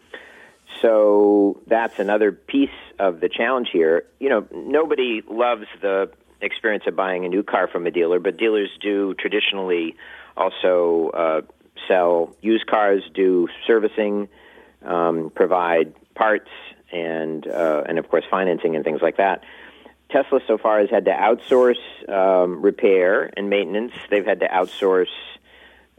so 0.81 1.61
that's 1.67 1.99
another 1.99 2.33
piece 2.33 2.69
of 2.99 3.21
the 3.21 3.29
challenge 3.29 3.69
here. 3.73 4.05
You 4.21 4.29
know, 4.29 4.47
nobody 4.53 5.23
loves 5.29 5.67
the 5.81 6.11
experience 6.41 6.85
of 6.87 6.97
buying 6.97 7.25
a 7.25 7.29
new 7.29 7.43
car 7.43 7.69
from 7.69 7.87
a 7.87 7.91
dealer, 7.91 8.21
but 8.21 8.37
dealers 8.37 8.71
do 8.81 9.15
traditionally 9.15 9.97
also 10.37 11.11
uh, 11.11 11.41
sell 11.89 12.35
used 12.41 12.67
cars, 12.67 13.03
do 13.15 13.49
servicing, 13.67 14.29
um, 14.85 15.31
provide 15.35 15.95
parts, 16.15 16.51
and 16.93 17.47
uh, 17.47 17.83
and 17.87 17.99
of 17.99 18.09
course 18.09 18.25
financing 18.31 18.77
and 18.77 18.85
things 18.85 19.01
like 19.03 19.17
that. 19.17 19.45
Tesla 20.11 20.41
so 20.47 20.59
far 20.59 20.81
has 20.81 20.91
had 20.91 21.07
to 21.07 21.11
outsource 21.11 22.09
um, 22.09 22.63
repair 22.63 23.31
and 23.37 23.51
maintenance. 23.51 23.93
They've 24.11 24.25
had 24.25 24.41
to 24.41 24.49
outsource 24.49 25.09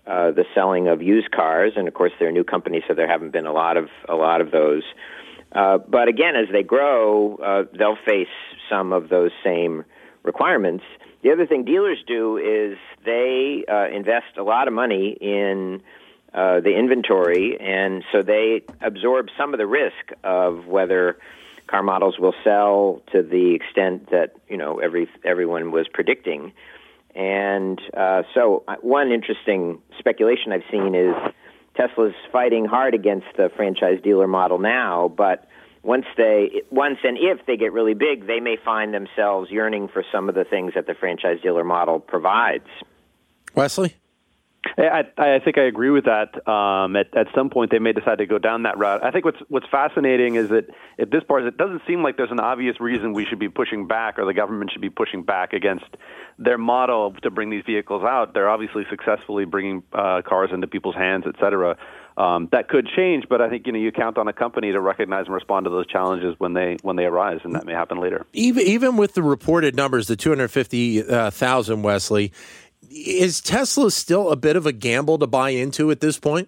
uh, 0.08 0.32
the 0.32 0.46
selling 0.54 0.88
of 0.88 1.02
used 1.02 1.32
cars, 1.32 1.74
and 1.76 1.88
of 1.88 1.94
course 1.94 2.14
they're 2.20 2.30
a 2.30 2.32
new 2.32 2.44
company, 2.44 2.84
so 2.88 2.94
there 2.94 3.08
haven't 3.08 3.32
been 3.32 3.46
a 3.46 3.54
lot 3.54 3.78
of 3.78 3.90
a 4.08 4.16
lot 4.16 4.42
of 4.42 4.52
those. 4.52 4.84
Uh, 5.52 5.78
but 5.78 6.08
again, 6.08 6.36
as 6.36 6.48
they 6.52 6.64
grow, 6.64 7.36
uh, 7.38 7.64
they'll 7.78 7.98
face 8.06 8.28
some 8.70 8.94
of 8.94 9.10
those 9.10 9.32
same 9.44 9.86
requirements. 10.26 10.84
The 11.22 11.32
other 11.32 11.46
thing 11.46 11.64
dealers 11.64 11.98
do 12.06 12.38
is 12.38 12.78
they 13.06 13.66
uh, 13.68 13.88
invest 13.96 14.38
a 14.38 14.44
lot 14.44 14.68
of 14.68 14.74
money 14.74 15.18
in 15.20 15.82
uh, 16.34 16.60
the 16.60 16.78
inventory, 16.78 17.58
and 17.60 18.04
so 18.12 18.22
they 18.22 18.64
absorb 18.82 19.28
some 19.38 19.54
of 19.54 19.58
the 19.58 19.68
risk 19.68 20.12
of 20.24 20.68
whether 20.68 21.18
car 21.68 21.82
models 21.82 22.20
will 22.20 22.36
sell 22.44 23.02
to 23.12 23.24
the 23.24 23.56
extent 23.56 24.12
that 24.12 24.36
you 24.50 24.58
know 24.58 24.80
every 24.80 25.10
everyone 25.24 25.72
was 25.72 25.88
predicting. 25.88 26.52
And 27.16 27.80
uh, 27.96 28.24
so, 28.34 28.64
uh, 28.68 28.76
one 28.82 29.14
interesting 29.14 29.82
speculation 29.98 30.52
I've 30.52 30.70
seen 30.70 30.94
is 30.94 31.16
Tesla's 31.78 32.14
fighting 32.32 32.66
hard 32.66 32.94
against 32.94 33.28
the 33.38 33.50
franchise 33.56 34.02
dealer 34.04 34.28
model 34.28 34.60
now, 34.60 35.08
but 35.08 35.48
once 35.86 36.06
they 36.18 36.64
once 36.72 36.98
and 37.04 37.18
if 37.18 37.46
they 37.46 37.58
get 37.58 37.72
really 37.72 37.94
big, 37.94 38.26
they 38.26 38.40
may 38.40 38.58
find 38.58 38.94
themselves 38.94 39.52
yearning 39.52 39.88
for 39.88 40.04
some 40.12 40.28
of 40.30 40.36
the 40.36 40.44
things 40.44 40.74
that 40.74 40.88
the 40.88 40.96
franchise 40.96 41.40
dealer 41.42 41.64
model 41.64 42.00
provides. 42.00 42.68
Wesley. 43.54 43.96
I, 44.78 45.04
I 45.16 45.40
think 45.40 45.60
I 45.60 45.66
agree 45.66 45.92
with 45.92 46.06
that. 46.06 46.36
Um, 46.50 46.96
at, 46.96 47.16
at 47.16 47.28
some 47.36 47.52
point, 47.52 47.70
they 47.70 47.78
may 47.78 47.94
decide 47.94 48.18
to 48.18 48.26
go 48.26 48.40
down 48.40 48.64
that 48.64 48.80
route. 48.80 49.04
I 49.04 49.12
think 49.12 49.24
what's 49.24 49.38
what's 49.48 49.68
fascinating 49.70 50.36
is 50.36 50.50
that 50.50 50.66
at 50.98 51.12
this 51.12 51.24
part, 51.24 51.44
it 51.44 51.56
doesn't 51.56 51.84
seem 51.86 52.02
like 52.02 52.18
there's 52.18 52.32
an 52.32 52.40
obvious 52.40 52.80
reason 52.80 53.14
we 53.14 53.26
should 53.26 53.38
be 53.38 53.48
pushing 53.48 53.88
back, 53.88 54.18
or 54.18 54.26
the 54.26 54.34
government 54.34 54.72
should 54.72 54.82
be 54.82 54.90
pushing 54.90 55.22
back 55.22 55.54
against 55.54 55.86
their 56.40 56.58
model 56.58 57.14
to 57.22 57.30
bring 57.30 57.52
these 57.52 57.64
vehicles 57.64 58.04
out. 58.04 58.34
They're 58.34 58.50
obviously 58.50 58.86
successfully 58.90 59.46
bringing 59.46 59.84
uh, 59.94 60.24
cars 60.26 60.50
into 60.52 60.66
people's 60.66 60.96
hands, 60.96 61.26
et 61.28 61.36
cetera. 61.40 61.78
Um, 62.18 62.48
that 62.54 62.70
could 62.70 62.88
change, 62.96 63.26
but 63.30 63.42
I 63.42 63.50
think 63.50 63.68
you 63.68 63.74
know 63.74 63.80
you 63.80 63.92
count 63.92 64.18
on 64.18 64.28
a 64.30 64.34
company 64.34 64.72
to 64.72 64.80
recognize 64.80 65.26
and 65.26 65.36
respond 65.36 65.66
to 65.66 65.70
those 65.70 65.86
challenges 65.86 66.36
when 66.38 66.54
they 66.54 66.78
when 66.82 66.96
they 66.96 67.04
arise, 67.04 67.42
and 67.44 67.54
that 67.56 67.66
may 67.66 67.74
happen 67.74 68.00
later. 68.00 68.26
Even 68.32 68.66
even 68.66 68.96
with 68.96 69.16
the 69.16 69.24
reported 69.24 69.76
numbers, 69.76 70.08
the 70.08 70.16
two 70.16 70.30
hundred 70.30 70.48
fifty 70.48 71.02
thousand, 71.02 71.82
Wesley, 71.82 72.32
is 72.90 73.42
Tesla 73.42 73.92
still 73.92 74.32
a 74.32 74.38
bit 74.38 74.56
of 74.56 74.66
a 74.66 74.72
gamble 74.72 75.18
to 75.18 75.28
buy 75.28 75.50
into 75.50 75.92
at 75.92 76.00
this 76.00 76.18
point? 76.18 76.48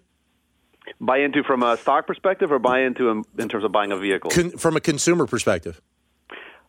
Buy 1.02 1.18
into 1.18 1.44
from 1.44 1.64
a 1.64 1.76
stock 1.76 2.08
perspective, 2.08 2.50
or 2.50 2.60
buy 2.60 2.82
into 2.82 3.10
in, 3.10 3.24
in 3.38 3.50
terms 3.50 3.66
of 3.66 3.74
buying 3.74 3.92
a 3.92 3.98
vehicle? 3.98 4.32
Con, 4.32 4.52
from 4.52 4.78
a 4.78 4.80
consumer 4.80 5.26
perspective. 5.26 5.82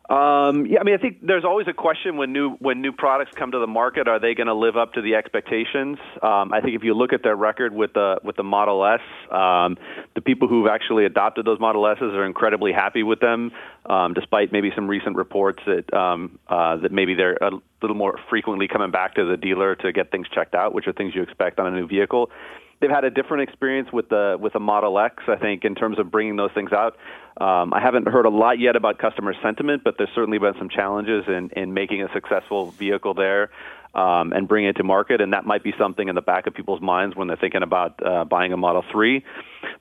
Um, 0.09 0.65
yeah, 0.65 0.81
I 0.81 0.85
mean, 0.85 0.95
I 0.95 0.99
think 0.99 1.19
there's 1.21 1.45
always 1.45 1.67
a 1.69 1.75
question 1.75 2.17
when 2.17 2.33
new 2.33 2.53
when 2.61 2.81
new 2.81 2.93
products 2.93 3.31
come 3.39 3.51
to 3.51 3.59
the 3.59 3.67
market, 3.67 4.09
are 4.09 4.19
they 4.19 4.35
going 4.35 4.47
to 4.47 4.55
live 4.55 4.75
up 4.75 4.95
to 4.95 5.03
the 5.03 5.17
expectations? 5.17 5.99
Um, 6.23 6.51
I 6.51 6.63
think 6.63 6.77
if 6.77 6.83
you 6.83 6.95
look 6.95 7.13
at 7.13 7.23
their 7.23 7.37
record 7.37 7.75
with 7.75 7.93
the 7.93 8.19
with 8.25 8.37
the 8.37 8.43
Model 8.43 8.87
S, 8.87 9.01
um, 9.31 9.77
the 10.15 10.23
people 10.23 10.49
who've 10.49 10.67
actually 10.67 11.05
adopted 11.05 11.45
those 11.45 11.61
Model 11.61 11.87
S's 11.87 12.15
are 12.15 12.25
incredibly 12.25 12.73
happy 12.73 13.03
with 13.03 13.21
them, 13.21 13.53
um, 13.85 14.15
despite 14.15 14.51
maybe 14.51 14.73
some 14.75 14.89
recent 14.89 15.15
reports 15.15 15.63
that 15.67 15.93
um, 15.93 16.39
uh, 16.49 16.79
that 16.79 16.91
maybe 16.91 17.15
they're 17.15 17.37
a 17.43 17.51
little 17.83 17.97
more 17.97 18.19
frequently 18.31 18.67
coming 18.67 18.91
back 18.91 19.15
to 19.17 19.27
the 19.27 19.37
dealer 19.37 19.75
to 19.75 19.93
get 19.93 20.11
things 20.11 20.27
checked 20.35 20.55
out, 20.55 20.73
which 20.73 20.87
are 20.87 20.95
things 20.95 21.15
you 21.15 21.23
expect 21.23 21.59
on 21.59 21.67
a 21.67 21.77
new 21.77 21.87
vehicle 21.87 22.31
they've 22.81 22.91
had 22.91 23.05
a 23.05 23.11
different 23.11 23.49
experience 23.49 23.93
with 23.93 24.09
the 24.09 24.37
with 24.41 24.53
the 24.53 24.61
Model 24.61 24.99
X. 24.99 25.23
I 25.29 25.37
think 25.37 25.65
in 25.65 25.75
terms 25.75 25.99
of 25.99 26.11
bringing 26.11 26.37
those 26.37 26.53
things 26.53 26.73
out. 26.73 26.97
Um, 27.41 27.73
I 27.73 27.81
haven't 27.81 28.09
heard 28.09 28.27
a 28.27 28.31
lot 28.31 28.59
yet 28.59 28.75
about 28.75 28.99
customer 28.99 29.33
sentiment, 29.41 29.85
but 29.85 29.95
there's 29.97 30.11
certainly 30.13 30.39
been 30.39 30.55
some 30.59 30.69
challenges 30.69 31.25
in 31.29 31.51
in 31.57 31.75
making 31.75 32.03
a 32.03 32.13
successful 32.13 32.73
vehicle 32.73 33.15
there 33.15 33.51
um, 33.95 34.33
and 34.33 34.47
bring 34.47 34.65
it 34.65 34.77
to 34.77 34.85
market. 34.85 35.21
And 35.21 35.33
that 35.33 35.45
might 35.45 35.63
be 35.63 35.73
something 35.79 36.09
in 36.09 36.15
the 36.15 36.23
back 36.23 36.47
of 36.47 36.55
people's 36.55 36.81
minds 36.81 37.17
when 37.17 37.29
they're 37.29 37.37
thinking 37.37 37.63
about 37.63 38.05
uh, 38.05 38.25
buying 38.25 38.53
a 38.53 38.57
Model 38.57 38.85
3. 38.93 39.25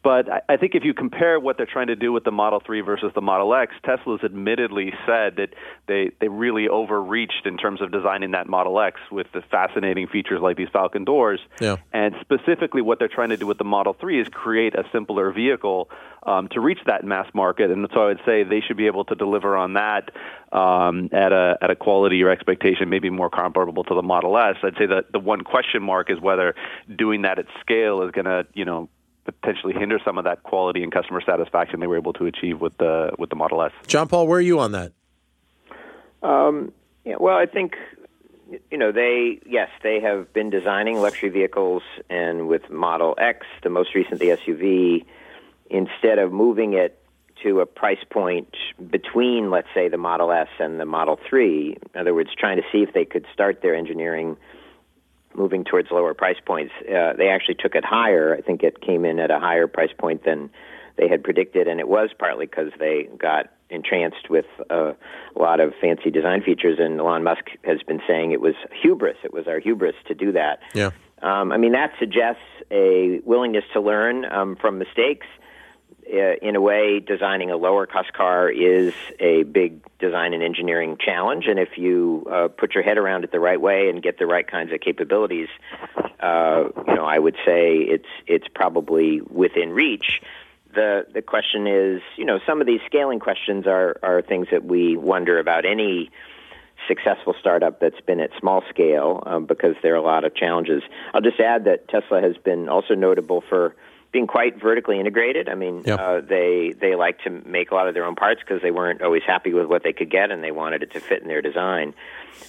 But 0.04 0.32
I, 0.32 0.42
I 0.50 0.58
think 0.58 0.76
if 0.76 0.84
you 0.84 0.94
compare 0.94 1.40
what 1.40 1.58
they're 1.58 1.68
trying 1.72 1.88
to 1.88 1.96
do 1.96 2.12
with 2.12 2.24
the 2.24 2.32
Model 2.32 2.62
3 2.66 2.82
versus 2.82 3.12
the 3.14 3.22
Model 3.22 3.54
X, 3.54 3.74
Tesla's 3.84 4.22
admittedly 4.24 4.94
said 5.06 5.36
that 5.38 5.50
they, 5.88 6.12
they 6.20 6.28
really 6.28 6.68
overreached 6.68 7.46
in 7.46 7.58
terms 7.58 7.82
of 7.82 7.92
designing 7.92 8.32
that 8.32 8.48
Model 8.48 8.80
X 8.80 9.00
with 9.12 9.28
the 9.34 9.42
fascinating 9.52 10.08
features 10.08 10.40
like 10.42 10.58
these 10.58 10.70
Falcon 10.72 11.04
doors. 11.04 11.40
Yeah. 11.60 11.78
And 11.94 12.16
specifically, 12.22 12.82
what 12.82 13.00
they're 13.00 13.08
trying 13.08 13.30
to 13.30 13.38
do 13.38 13.48
with 13.48 13.58
the 13.58 13.64
Model 13.64 13.96
3 14.00 14.22
is 14.22 14.28
create 14.30 14.76
a 14.76 14.84
simpler 14.92 15.32
vehicle 15.32 15.90
um, 16.28 16.50
to 16.50 16.60
reach 16.60 16.80
that 16.86 17.04
mass 17.04 17.28
market. 17.34 17.72
And 17.72 17.88
so 17.94 18.02
I 18.02 18.06
would 18.08 18.22
say 18.26 18.44
they 18.44 18.62
should 18.62 18.78
be 18.78 18.88
able 18.88 19.06
to 19.06 19.16
deliver 19.16 19.56
on 19.56 19.74
that 19.74 20.12
um, 20.52 21.10
at 21.12 21.32
a 21.32 21.58
at 21.62 21.72
a 21.72 21.76
quality 21.76 22.24
or 22.24 22.30
expectation 22.30 22.90
maybe 22.90 23.10
more 23.10 23.30
comparable 23.30 23.84
to 23.86 23.94
the 23.98 24.04
Model 24.04 24.38
S. 24.38 24.56
I'd 24.63 24.77
say 24.77 24.86
that 24.86 25.12
the 25.12 25.20
one 25.20 25.42
question 25.42 25.84
mark 25.84 26.10
is 26.10 26.20
whether 26.20 26.56
doing 26.94 27.24
that 27.24 27.39
at 27.39 27.46
scale 27.60 28.01
is 28.04 28.12
going 28.12 28.25
to 28.25 28.48
you 28.54 28.66
know 28.66 28.89
potentially 29.25 29.74
hinder 29.74 30.00
some 30.04 30.18
of 30.18 30.24
that 30.24 30.44
quality 30.44 30.84
and 30.84 30.92
customer 30.92 31.22
satisfaction 31.22 31.80
they 31.80 31.88
were 31.88 31.98
able 31.98 32.13
to 32.13 32.25
achieve 32.25 32.62
with 32.62 32.77
the 32.77 33.12
with 33.18 33.30
the 33.30 33.36
Model 33.36 33.62
S. 33.62 33.72
John 33.88 34.08
Paul, 34.08 34.27
where 34.27 34.38
are 34.38 34.42
you 34.42 34.60
on 34.60 34.72
that? 34.72 34.94
Um, 36.24 36.72
yeah, 37.04 37.16
well, 37.20 37.38
I 37.38 37.46
think 37.46 37.75
you 38.72 38.77
know 38.77 38.92
they 38.92 39.39
yes 39.46 39.70
they 39.84 40.00
have 40.00 40.34
been 40.34 40.50
designing 40.50 41.00
luxury 41.01 41.30
vehicles, 41.30 41.84
and 42.10 42.48
with 42.48 42.70
Model 42.70 43.16
X, 43.18 43.46
the 43.63 43.70
most 43.70 43.94
recent 43.96 44.20
the 44.20 44.30
SUV, 44.30 45.06
instead 45.70 46.20
of 46.20 46.32
moving 46.32 46.74
it 46.74 47.01
to 47.44 47.62
a 47.62 47.65
price 47.65 48.03
point 48.10 48.56
between, 48.89 49.50
let's 49.50 49.67
say, 49.74 49.89
the 49.89 49.98
Model 49.98 50.32
S 50.32 50.48
and 50.60 50.79
the 50.79 50.86
Model 50.86 51.20
3. 51.29 51.77
In 51.94 52.01
other 52.01 52.13
words, 52.13 52.29
trying 52.38 52.58
to 52.58 52.63
see 52.72 52.79
if 52.79 52.94
they 52.94 53.06
could 53.06 53.25
start 53.34 53.62
their 53.62 53.75
engineering 53.75 54.38
moving 55.36 55.63
towards 55.63 55.89
lower 55.91 56.13
price 56.13 56.38
points. 56.46 56.74
Uh, 56.82 57.13
they 57.13 57.29
actually 57.29 57.56
took 57.56 57.75
it 57.75 57.86
higher. 57.86 58.36
I 58.36 58.41
think 58.41 58.63
it 58.63 58.82
came 58.82 59.06
in 59.06 59.20
at 59.20 59.32
a 59.32 59.39
higher 59.39 59.67
price 59.67 59.91
point 59.98 60.25
than 60.25 60.50
they 60.98 61.08
had 61.08 61.24
predicted, 61.24 61.67
and 61.67 61.79
it 61.79 61.88
was 61.88 62.10
partly 62.17 62.48
because 62.48 62.72
they 62.79 63.08
got 63.17 63.51
entranced 63.70 64.29
with 64.29 64.46
uh, 64.72 64.94
a 65.36 65.39
lot 65.39 65.60
of 65.60 65.74
fancy 65.79 66.10
design 66.10 66.41
features. 66.41 66.79
And 66.79 67.00
Elon 67.00 67.24
Musk 67.24 67.46
has 67.63 67.84
been 67.84 68.01
saying 68.08 68.32
it 68.32 68.41
was 68.41 68.56
hubris. 68.82 69.17
It 69.24 69.34
was 69.34 69.48
our 69.48 69.60
hubris 69.60 69.96
to 70.08 70.15
do 70.15 70.32
that. 70.32 70.60
Yeah. 70.74 70.91
Um, 71.22 71.51
I 71.51 71.58
mean, 71.58 71.74
that 71.74 71.91
suggests 72.00 72.41
a 72.72 73.20
willingness 73.25 73.63
to 73.74 73.82
learn 73.82 74.25
um, 74.25 74.56
from 74.56 74.77
mistakes 74.79 75.27
in 76.08 76.56
a 76.56 76.62
way, 76.62 77.00
designing 77.00 77.52
a 77.52 77.58
lower 77.58 77.86
cost 77.86 78.14
car 78.14 78.50
is 78.50 78.94
a 79.20 79.44
big 79.44 79.82
design 80.00 80.34
and 80.34 80.42
engineering 80.42 80.98
challenge. 81.00 81.46
And 81.48 81.60
if 81.60 81.78
you 81.78 82.26
uh, 82.32 82.48
put 82.48 82.74
your 82.74 82.84
head 82.84 82.98
around 82.98 83.24
it 83.24 83.32
the 83.32 83.40
right 83.40 83.60
way 83.60 83.90
and 83.90 84.02
get 84.02 84.18
the 84.18 84.26
right 84.26 84.50
kinds 84.50 84.72
of 84.72 84.80
capabilities, 84.80 85.50
uh, 86.20 86.70
you 86.88 86.96
know, 86.96 87.06
I 87.06 87.20
would 87.20 87.36
say 87.46 87.78
it's 87.78 88.08
it's 88.26 88.48
probably 88.54 89.22
within 89.22 89.72
reach. 89.72 90.22
The 90.74 91.06
the 91.14 91.22
question 91.22 91.68
is, 91.68 92.02
you 92.16 92.26
know, 92.26 92.40
some 92.46 92.62
of 92.62 92.68
these 92.68 92.82
scaling 92.86 93.20
questions 93.20 93.68
are 93.68 93.98
are 94.02 94.22
things 94.22 94.48
that 94.52 94.66
we 94.66 94.96
wonder 94.98 95.40
about 95.40 95.66
any 95.66 96.10
successful 96.88 97.36
startup 97.40 97.80
that's 97.80 98.00
been 98.02 98.20
at 98.20 98.30
small 98.40 98.64
scale 98.70 99.24
um, 99.26 99.46
because 99.46 99.76
there 99.84 99.94
are 99.94 99.98
a 99.98 100.02
lot 100.02 100.24
of 100.24 100.36
challenges. 100.36 100.84
I'll 101.14 101.22
just 101.22 101.40
add 101.40 101.66
that 101.66 101.88
Tesla 101.90 102.22
has 102.22 102.38
been 102.38 102.70
also 102.70 102.94
notable 102.94 103.44
for 103.50 103.76
being 104.12 104.28
quite 104.28 104.60
vertically 104.62 105.00
integrated. 105.00 105.50
I 105.50 105.56
mean, 105.56 105.84
yep. 105.86 106.00
uh, 106.00 106.22
they 106.22 106.74
they 106.80 106.96
like 106.96 107.20
to 107.24 107.30
make 107.30 107.72
a 107.72 107.76
lot 107.76 107.88
of 107.88 107.94
their 107.94 108.06
own 108.06 108.16
parts 108.16 108.42
because 108.42 108.62
they 108.62 108.72
weren't 108.72 109.02
always 109.02 109.24
happy 109.26 109.54
with 109.54 109.68
what 109.68 109.84
they 109.84 109.94
could 109.94 110.10
get, 110.10 110.32
and 110.32 110.44
they 110.44 110.52
wanted 110.52 110.84
it 110.84 110.94
to 110.94 111.00
fit 111.00 111.22
in 111.22 111.28
their 111.28 111.42
design. 111.42 111.94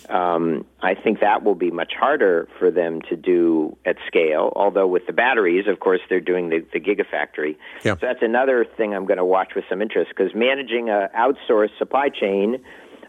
Um, 0.09 0.65
I 0.81 0.95
think 0.95 1.21
that 1.21 1.43
will 1.43 1.55
be 1.55 1.71
much 1.71 1.93
harder 1.99 2.49
for 2.59 2.71
them 2.71 3.03
to 3.03 3.17
do 3.17 3.77
at 3.85 3.97
scale. 4.07 4.53
Although 4.55 4.87
with 4.87 5.07
the 5.07 5.13
batteries, 5.13 5.67
of 5.67 5.81
course, 5.81 6.01
they're 6.09 6.21
doing 6.21 6.49
the, 6.49 6.65
the 6.73 6.81
gigafactory. 6.81 7.57
Yep. 7.85 8.01
So 8.01 8.07
that's 8.07 8.23
another 8.23 8.65
thing 8.65 8.95
I'm 8.95 9.07
going 9.07 9.19
to 9.19 9.25
watch 9.25 9.53
with 9.55 9.65
some 9.69 9.83
interest 9.83 10.11
because 10.11 10.35
managing 10.35 10.89
a 10.89 11.11
outsourced 11.17 11.77
supply 11.79 12.09
chain. 12.09 12.65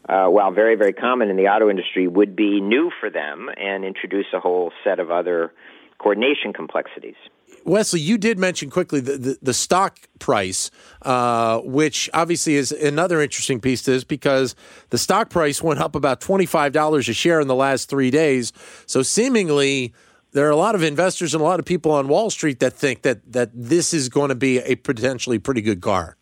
Uh, 0.08 0.27
while 0.27 0.50
very, 0.51 0.75
very 0.75 0.94
common 0.94 1.29
in 1.29 1.36
the 1.36 1.44
auto 1.44 1.70
industry, 1.70 2.08
would 2.08 2.36
be 2.36 2.60
new 2.60 2.89
for 3.00 3.12
them 3.12 3.48
and 3.58 3.86
introduce 3.86 4.25
a 4.34 4.39
whole 4.39 4.72
set 4.84 5.00
of 5.00 5.12
other 5.12 5.53
coordination 6.00 6.51
complexities. 6.51 7.18
Wesley, 7.66 8.00
you 8.00 8.18
did 8.18 8.39
mention 8.39 8.70
quickly 8.70 9.00
the, 9.00 9.18
the, 9.18 9.38
the 9.42 9.54
stock 9.54 10.00
price, 10.20 10.72
uh, 11.04 11.60
which 11.60 12.10
obviously 12.13 12.56
is 12.56 12.72
another 12.72 13.22
interesting 13.22 13.60
piece 13.60 13.82
to 13.84 13.92
this 13.92 14.04
because 14.04 14.56
the 14.89 14.98
stock 14.98 15.30
price 15.30 15.62
went 15.62 15.80
up 15.80 15.96
about 15.96 16.22
$25 16.22 17.10
a 17.10 17.13
share 17.13 17.39
in 17.39 17.48
the 17.48 17.56
last 17.56 17.89
three 17.89 18.12
days. 18.12 18.54
So 18.86 19.01
seemingly, 19.01 19.94
there 20.32 20.46
are 20.48 20.51
a 20.51 20.56
lot 20.56 20.75
of 20.75 20.84
investors 20.84 21.34
and 21.34 21.42
a 21.42 21.44
lot 21.44 21.60
of 21.60 21.66
people 21.66 21.92
on 21.92 22.08
Wall 22.08 22.30
Street 22.30 22.60
that 22.60 22.74
think 22.74 23.01
that, 23.01 23.32
that 23.32 23.50
this 23.54 23.94
is 23.94 24.10
going 24.10 24.30
to 24.30 24.36
be 24.36 24.60
a 24.60 24.75
potentially 24.75 25.39
pretty 25.39 25.62
good 25.62 25.82
car. 25.82 26.16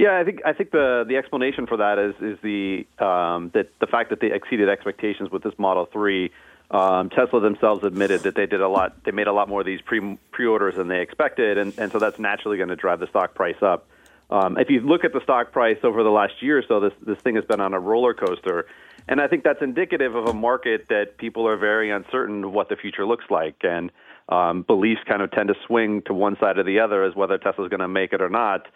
Yeah, 0.00 0.18
I 0.18 0.24
think 0.24 0.40
I 0.46 0.54
think 0.54 0.70
the 0.70 1.04
the 1.06 1.18
explanation 1.18 1.66
for 1.66 1.76
that 1.76 1.98
is 1.98 2.14
is 2.22 2.38
the 2.42 2.86
um, 3.04 3.50
that 3.52 3.68
the 3.80 3.86
fact 3.86 4.08
that 4.08 4.18
they 4.18 4.32
exceeded 4.32 4.70
expectations 4.70 5.30
with 5.30 5.42
this 5.42 5.52
Model 5.58 5.84
Three 5.92 6.32
um, 6.70 7.10
Tesla 7.10 7.38
themselves 7.42 7.84
admitted 7.84 8.22
that 8.22 8.34
they 8.34 8.46
did 8.46 8.62
a 8.62 8.68
lot. 8.68 9.04
They 9.04 9.10
made 9.10 9.26
a 9.26 9.32
lot 9.34 9.50
more 9.50 9.60
of 9.60 9.66
these 9.66 9.82
pre 9.82 10.16
pre-orders 10.32 10.76
than 10.76 10.88
they 10.88 11.02
expected, 11.02 11.58
and, 11.58 11.78
and 11.78 11.92
so 11.92 11.98
that's 11.98 12.18
naturally 12.18 12.56
going 12.56 12.70
to 12.70 12.76
drive 12.76 12.98
the 12.98 13.08
stock 13.08 13.34
price 13.34 13.60
up. 13.60 13.88
Um, 14.30 14.56
if 14.56 14.70
you 14.70 14.80
look 14.80 15.04
at 15.04 15.12
the 15.12 15.20
stock 15.22 15.52
price 15.52 15.76
over 15.82 16.02
the 16.02 16.08
last 16.08 16.32
year 16.40 16.56
or 16.56 16.64
so, 16.66 16.80
this 16.80 16.94
this 17.04 17.18
thing 17.18 17.34
has 17.34 17.44
been 17.44 17.60
on 17.60 17.74
a 17.74 17.78
roller 17.78 18.14
coaster, 18.14 18.68
and 19.06 19.20
I 19.20 19.28
think 19.28 19.44
that's 19.44 19.60
indicative 19.60 20.14
of 20.14 20.28
a 20.28 20.32
market 20.32 20.88
that 20.88 21.18
people 21.18 21.46
are 21.46 21.58
very 21.58 21.90
uncertain 21.90 22.44
of 22.44 22.52
what 22.52 22.70
the 22.70 22.76
future 22.76 23.04
looks 23.04 23.26
like, 23.28 23.56
and 23.64 23.92
um, 24.30 24.62
beliefs 24.62 25.02
kind 25.06 25.20
of 25.20 25.30
tend 25.30 25.48
to 25.48 25.56
swing 25.66 26.00
to 26.06 26.14
one 26.14 26.38
side 26.40 26.56
or 26.56 26.62
the 26.64 26.80
other 26.80 27.04
as 27.04 27.14
whether 27.14 27.36
Tesla's 27.36 27.68
going 27.68 27.80
to 27.80 27.88
make 27.88 28.14
it 28.14 28.22
or 28.22 28.30
not. 28.30 28.66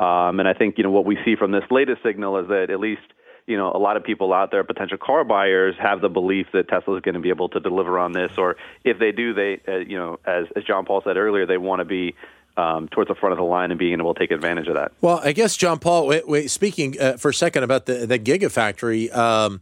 Um, 0.00 0.40
and 0.40 0.48
I 0.48 0.54
think 0.54 0.78
you 0.78 0.84
know 0.84 0.90
what 0.90 1.04
we 1.04 1.18
see 1.24 1.36
from 1.36 1.52
this 1.52 1.64
latest 1.70 2.02
signal 2.02 2.38
is 2.38 2.48
that 2.48 2.70
at 2.70 2.80
least 2.80 3.02
you 3.46 3.56
know, 3.56 3.72
a 3.72 3.78
lot 3.78 3.96
of 3.96 4.04
people 4.04 4.32
out 4.32 4.52
there, 4.52 4.62
potential 4.62 4.96
car 4.96 5.24
buyers, 5.24 5.74
have 5.78 6.00
the 6.00 6.08
belief 6.08 6.46
that 6.52 6.68
Tesla 6.68 6.94
is 6.96 7.02
going 7.02 7.14
to 7.14 7.20
be 7.20 7.30
able 7.30 7.48
to 7.48 7.58
deliver 7.58 7.98
on 7.98 8.12
this, 8.12 8.30
or 8.38 8.56
if 8.84 9.00
they 9.00 9.10
do, 9.10 9.34
they, 9.34 9.60
uh, 9.66 9.78
you 9.78 9.96
know, 9.96 10.20
as 10.24 10.46
as 10.54 10.62
John 10.64 10.84
Paul 10.84 11.02
said 11.04 11.16
earlier, 11.16 11.46
they 11.46 11.58
want 11.58 11.80
to 11.80 11.84
be 11.84 12.14
um, 12.56 12.88
towards 12.88 13.08
the 13.08 13.14
front 13.14 13.32
of 13.32 13.38
the 13.38 13.44
line 13.44 13.70
and 13.70 13.78
being 13.78 13.98
able 13.98 14.14
to 14.14 14.20
take 14.20 14.30
advantage 14.30 14.68
of 14.68 14.74
that. 14.74 14.92
Well, 15.00 15.20
I 15.24 15.32
guess 15.32 15.56
John 15.56 15.78
Paul, 15.78 16.06
wait, 16.06 16.28
wait, 16.28 16.50
speaking 16.50 17.00
uh, 17.00 17.16
for 17.16 17.30
a 17.30 17.34
second 17.34 17.64
about 17.64 17.86
the 17.86 18.06
the 18.06 18.18
Gigafactory. 18.18 19.14
Um, 19.14 19.60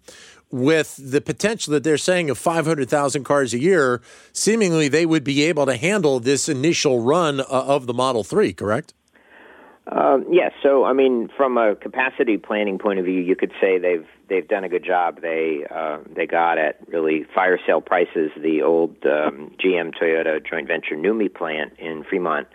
with 0.50 0.96
the 0.96 1.20
potential 1.20 1.74
that 1.74 1.84
they're 1.84 1.98
saying 1.98 2.30
of 2.30 2.38
500,000 2.38 3.22
cars 3.22 3.52
a 3.52 3.58
year, 3.58 4.00
seemingly 4.32 4.88
they 4.88 5.04
would 5.04 5.22
be 5.22 5.42
able 5.42 5.66
to 5.66 5.76
handle 5.76 6.20
this 6.20 6.48
initial 6.48 7.02
run 7.02 7.40
uh, 7.40 7.44
of 7.44 7.86
the 7.86 7.92
Model 7.92 8.24
3, 8.24 8.54
correct? 8.54 8.94
Um, 9.90 10.26
yes. 10.30 10.52
So, 10.62 10.84
I 10.84 10.92
mean, 10.92 11.28
from 11.34 11.56
a 11.56 11.74
capacity 11.74 12.36
planning 12.36 12.78
point 12.78 12.98
of 12.98 13.06
view, 13.06 13.20
you 13.20 13.34
could 13.34 13.52
say 13.60 13.78
they've 13.78 14.06
they've 14.28 14.46
done 14.46 14.64
a 14.64 14.68
good 14.68 14.84
job. 14.84 15.20
They 15.22 15.64
uh, 15.70 15.98
they 16.14 16.26
got 16.26 16.58
at 16.58 16.76
really 16.88 17.24
fire 17.34 17.58
sale 17.66 17.80
prices 17.80 18.30
the 18.36 18.62
old 18.62 18.96
um, 19.06 19.54
GM 19.64 19.94
Toyota 19.94 20.44
joint 20.44 20.68
venture 20.68 20.94
NUMMI 20.94 21.34
plant 21.34 21.72
in 21.78 22.04
Fremont, 22.04 22.48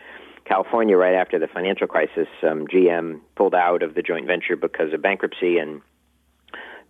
California, 0.45 0.95
right 0.95 1.15
after 1.15 1.39
the 1.39 1.47
financial 1.47 1.87
crisis. 1.87 2.27
Um, 2.43 2.67
GM 2.67 3.21
pulled 3.35 3.55
out 3.55 3.81
of 3.81 3.95
the 3.95 4.03
joint 4.03 4.27
venture 4.27 4.55
because 4.55 4.93
of 4.93 5.01
bankruptcy, 5.01 5.57
and 5.57 5.81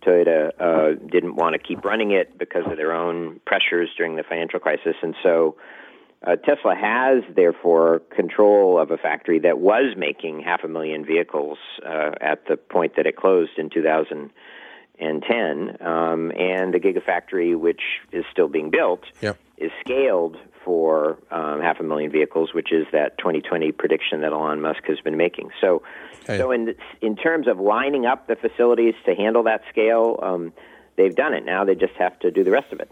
Toyota 0.06 0.50
uh, 0.60 0.94
didn't 1.10 1.36
want 1.36 1.54
to 1.54 1.58
keep 1.58 1.82
running 1.86 2.10
it 2.10 2.36
because 2.36 2.64
of 2.66 2.76
their 2.76 2.92
own 2.92 3.40
pressures 3.46 3.88
during 3.96 4.16
the 4.16 4.22
financial 4.22 4.60
crisis, 4.60 4.96
and 5.02 5.14
so 5.22 5.56
uh, 6.26 6.36
Tesla 6.36 6.74
has, 6.74 7.22
therefore, 7.34 8.00
control 8.14 8.78
of 8.80 8.90
a 8.90 8.96
factory 8.96 9.38
that 9.40 9.58
was 9.58 9.94
making 9.96 10.40
half 10.40 10.64
a 10.64 10.68
million 10.68 11.04
vehicles 11.04 11.58
uh, 11.86 12.12
at 12.20 12.46
the 12.48 12.56
point 12.56 12.96
that 12.96 13.06
it 13.06 13.16
closed 13.16 13.52
in 13.58 13.70
2010. 13.70 14.30
and 15.00 15.22
10, 15.22 15.86
um, 15.86 16.30
and 16.38 16.72
the 16.72 16.78
Gigafactory, 16.78 17.58
which 17.58 17.82
is 18.12 18.24
still 18.30 18.48
being 18.48 18.70
built, 18.70 19.02
Yep. 19.20 19.36
is 19.58 19.72
scaled 19.80 20.36
for 20.64 21.18
um, 21.32 21.60
half 21.60 21.78
a 21.80 21.82
million 21.82 22.10
vehicles, 22.12 22.54
which 22.54 22.72
is 22.72 22.86
that 22.92 23.18
2020 23.18 23.72
prediction 23.72 24.20
that 24.22 24.32
Elon 24.32 24.60
Musk 24.60 24.84
has 24.86 25.00
been 25.00 25.16
making. 25.16 25.50
So, 25.60 25.82
Okay. 26.22 26.38
so 26.38 26.52
in 26.52 26.74
in 27.02 27.16
terms 27.16 27.46
of 27.48 27.58
lining 27.60 28.06
up 28.06 28.28
the 28.28 28.36
facilities 28.36 28.94
to 29.04 29.14
handle 29.14 29.42
that 29.42 29.62
scale, 29.68 30.18
um, 30.22 30.52
they've 30.96 31.14
done 31.14 31.34
it. 31.34 31.44
Now 31.44 31.64
they 31.64 31.74
just 31.74 31.92
have 31.98 32.18
to 32.20 32.30
do 32.30 32.44
the 32.44 32.50
rest 32.50 32.72
of 32.72 32.80
it. 32.80 32.88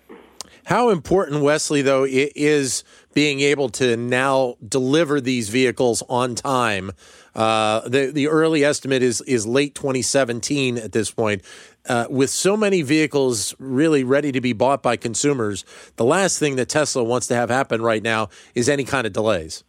How 0.65 0.91
important, 0.91 1.43
Wesley, 1.43 1.83
though, 1.83 2.05
it 2.05 2.33
is 2.35 2.85
being 3.15 3.41
able 3.41 3.69
to 3.71 3.97
now 3.97 4.57
deliver 4.67 5.21
these 5.21 5.49
vehicles 5.49 6.03
on 6.09 6.35
time? 6.35 6.93
Uh, 7.35 7.89
the 7.89 8.07
the 8.13 8.29
early 8.29 8.65
estimate 8.65 9.03
is 9.03 9.21
is 9.23 9.47
late 9.47 9.75
2017 9.75 10.79
at 10.79 10.93
this 10.93 11.11
point. 11.11 11.43
Uh, 11.89 12.07
with 12.09 12.31
so 12.31 12.57
many 12.57 12.83
vehicles 12.83 13.55
really 13.59 14.05
ready 14.05 14.31
to 14.31 14.41
be 14.41 14.53
bought 14.53 14.83
by 14.83 14.97
consumers, 14.97 15.65
the 15.97 16.05
last 16.05 16.39
thing 16.39 16.57
that 16.57 16.69
Tesla 16.69 17.03
wants 17.03 17.27
to 17.27 17.35
have 17.35 17.51
happen 17.51 17.83
right 17.83 18.03
now 18.03 18.29
is 18.55 18.69
any 18.69 18.85
kind 18.85 19.07
of 19.07 19.13
delays. 19.13 19.65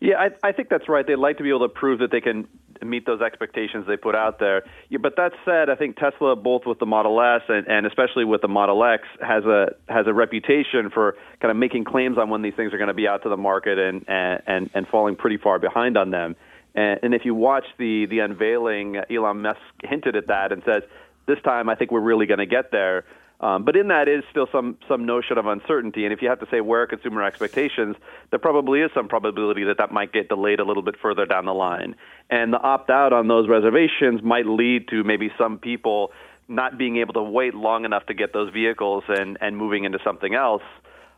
Yeah, 0.00 0.16
I, 0.18 0.48
I 0.48 0.52
think 0.52 0.68
that's 0.68 0.88
right. 0.88 1.06
They'd 1.06 1.16
like 1.16 1.36
to 1.38 1.42
be 1.42 1.50
able 1.50 1.68
to 1.68 1.68
prove 1.68 2.00
that 2.00 2.10
they 2.10 2.20
can 2.20 2.48
meet 2.86 3.06
those 3.06 3.20
expectations 3.20 3.86
they 3.86 3.96
put 3.96 4.14
out 4.14 4.38
there. 4.38 4.62
Yeah, 4.88 4.98
but 4.98 5.16
that 5.16 5.32
said, 5.44 5.70
I 5.70 5.76
think 5.76 5.96
Tesla, 5.96 6.36
both 6.36 6.62
with 6.66 6.78
the 6.78 6.86
Model 6.86 7.20
S 7.20 7.42
and, 7.48 7.66
and 7.66 7.86
especially 7.86 8.24
with 8.24 8.42
the 8.42 8.48
Model 8.48 8.84
X, 8.84 9.04
has 9.20 9.44
a 9.44 9.74
has 9.88 10.06
a 10.06 10.14
reputation 10.14 10.90
for 10.92 11.16
kind 11.40 11.50
of 11.50 11.56
making 11.56 11.84
claims 11.84 12.18
on 12.18 12.30
when 12.30 12.42
these 12.42 12.54
things 12.54 12.72
are 12.72 12.78
going 12.78 12.88
to 12.88 12.94
be 12.94 13.08
out 13.08 13.22
to 13.22 13.28
the 13.28 13.36
market 13.36 13.78
and 13.78 14.04
and 14.08 14.70
and, 14.74 14.86
falling 14.88 15.16
pretty 15.16 15.36
far 15.36 15.58
behind 15.58 15.96
on 15.96 16.10
them. 16.10 16.34
And, 16.74 17.00
and 17.02 17.14
if 17.14 17.24
you 17.24 17.34
watch 17.34 17.64
the 17.78 18.06
the 18.06 18.20
unveiling, 18.20 18.96
Elon 19.10 19.42
Musk 19.42 19.60
hinted 19.82 20.16
at 20.16 20.26
that 20.28 20.52
and 20.52 20.62
says, 20.64 20.82
"This 21.26 21.38
time, 21.42 21.68
I 21.68 21.74
think 21.74 21.90
we're 21.90 22.00
really 22.00 22.26
going 22.26 22.38
to 22.38 22.46
get 22.46 22.70
there." 22.70 23.04
Um, 23.40 23.64
but 23.64 23.74
in 23.74 23.88
that 23.88 24.06
is 24.06 24.22
still 24.30 24.46
some 24.52 24.76
some 24.86 25.06
notion 25.06 25.38
of 25.38 25.46
uncertainty, 25.46 26.04
and 26.04 26.12
if 26.12 26.20
you 26.20 26.28
have 26.28 26.40
to 26.40 26.46
say 26.50 26.60
where 26.60 26.82
are 26.82 26.86
consumer 26.86 27.22
expectations, 27.24 27.96
there 28.30 28.38
probably 28.38 28.80
is 28.80 28.90
some 28.94 29.08
probability 29.08 29.64
that 29.64 29.78
that 29.78 29.92
might 29.92 30.12
get 30.12 30.28
delayed 30.28 30.60
a 30.60 30.64
little 30.64 30.82
bit 30.82 30.96
further 31.00 31.24
down 31.24 31.46
the 31.46 31.54
line. 31.54 31.96
And 32.28 32.52
the 32.52 32.60
opt 32.60 32.90
out 32.90 33.14
on 33.14 33.28
those 33.28 33.48
reservations 33.48 34.22
might 34.22 34.46
lead 34.46 34.88
to 34.88 35.04
maybe 35.04 35.32
some 35.38 35.58
people 35.58 36.12
not 36.48 36.76
being 36.76 36.98
able 36.98 37.14
to 37.14 37.22
wait 37.22 37.54
long 37.54 37.86
enough 37.86 38.04
to 38.06 38.14
get 38.14 38.34
those 38.34 38.52
vehicles 38.52 39.04
and 39.08 39.38
and 39.40 39.56
moving 39.56 39.84
into 39.84 39.98
something 40.04 40.34
else. 40.34 40.62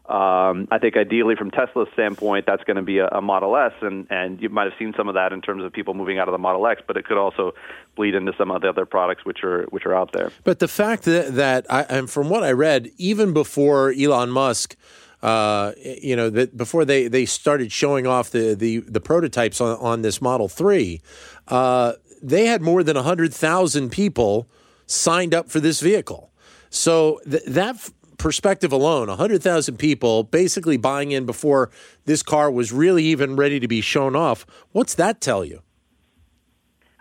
Um, 0.07 0.67
I 0.73 0.79
think 0.81 0.97
ideally, 0.97 1.37
from 1.37 1.53
Tesla's 1.53 1.89
standpoint, 1.93 2.45
that's 2.47 2.65
going 2.65 2.77
to 2.77 2.83
be 2.83 2.99
a, 2.99 3.07
a 3.07 3.23
Model 3.23 3.57
S, 3.57 3.73
and, 3.83 4.07
and 4.11 4.43
you 4.43 4.49
might 4.49 4.65
have 4.65 4.73
seen 4.77 4.93
some 4.97 5.09
of 5.09 5.15
that 5.15 5.33
in 5.33 5.41
terms 5.41 5.65
of 5.65 5.73
people 5.73 5.95
moving 5.95 6.19
out 6.19 6.27
of 6.27 6.33
the 6.33 6.39
Model 6.39 6.67
X, 6.67 6.83
but 6.87 6.97
it 6.97 7.05
could 7.05 7.17
also 7.17 7.53
bleed 7.95 8.15
into 8.17 8.33
some 8.37 8.51
of 8.51 8.63
the 8.63 8.69
other 8.69 8.85
products 8.85 9.25
which 9.25 9.45
are 9.45 9.65
which 9.71 9.87
are 9.87 9.95
out 9.95 10.13
there. 10.13 10.33
But 10.43 10.59
the 10.59 10.67
fact 10.67 11.05
that, 11.05 11.35
that 11.35 11.67
I, 11.71 11.83
and 11.83 12.11
from 12.11 12.29
what 12.29 12.43
I 12.43 12.51
read, 12.51 12.91
even 12.99 13.33
before 13.33 13.93
Elon 13.93 14.31
Musk, 14.31 14.77
uh, 15.23 15.73
you 15.79 16.17
know, 16.17 16.29
that 16.31 16.57
before 16.57 16.85
they, 16.85 17.07
they 17.07 17.25
started 17.25 17.71
showing 17.71 18.07
off 18.07 18.31
the, 18.31 18.55
the, 18.55 18.79
the 18.81 19.01
prototypes 19.01 19.61
on, 19.61 19.79
on 19.79 20.03
this 20.03 20.21
Model 20.21 20.49
3, 20.49 21.01
uh, 21.49 21.93
they 22.21 22.47
had 22.47 22.61
more 22.61 22.83
than 22.83 22.97
100,000 22.97 23.91
people 23.91 24.49
signed 24.87 25.33
up 25.33 25.49
for 25.49 25.61
this 25.61 25.81
vehicle. 25.81 26.33
So 26.71 27.21
th- 27.29 27.45
that 27.47 27.91
perspective 28.23 28.73
alone, 28.73 29.09
100,000 29.09 29.77
people 29.77 30.23
basically 30.23 30.77
buying 30.77 31.11
in 31.11 31.27
before 31.27 31.71
this 32.05 32.23
car 32.23 32.51
was 32.51 32.73
really 32.73 33.03
even 33.05 33.35
ready 33.35 33.59
to 33.59 33.67
be 33.67 33.81
shown 33.81 34.15
off, 34.15 34.47
what's 34.71 34.95
that 34.95 35.21
tell 35.21 35.45
you? 35.45 35.61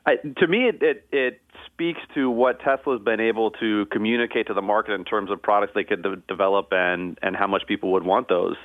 I, 0.06 0.16
to 0.16 0.48
me, 0.48 0.68
it, 0.68 0.82
it, 0.82 1.08
it 1.12 1.42
speaks 1.68 2.00
to 2.16 2.30
what 2.32 2.60
Tesla's 2.62 3.02
been 3.04 3.20
able 3.20 3.52
to 3.52 3.86
communicate 3.92 4.48
to 4.48 4.56
the 4.56 4.64
market 4.64 4.94
in 4.94 5.06
terms 5.06 5.30
of 5.30 5.40
products 5.40 5.74
they 5.76 5.84
could 5.84 6.02
de- 6.02 6.16
develop 6.28 6.70
and, 6.72 7.20
and 7.22 7.36
how 7.36 7.46
much 7.46 7.64
people 7.68 7.92
would 7.92 8.04
want 8.04 8.28
those. 8.28 8.56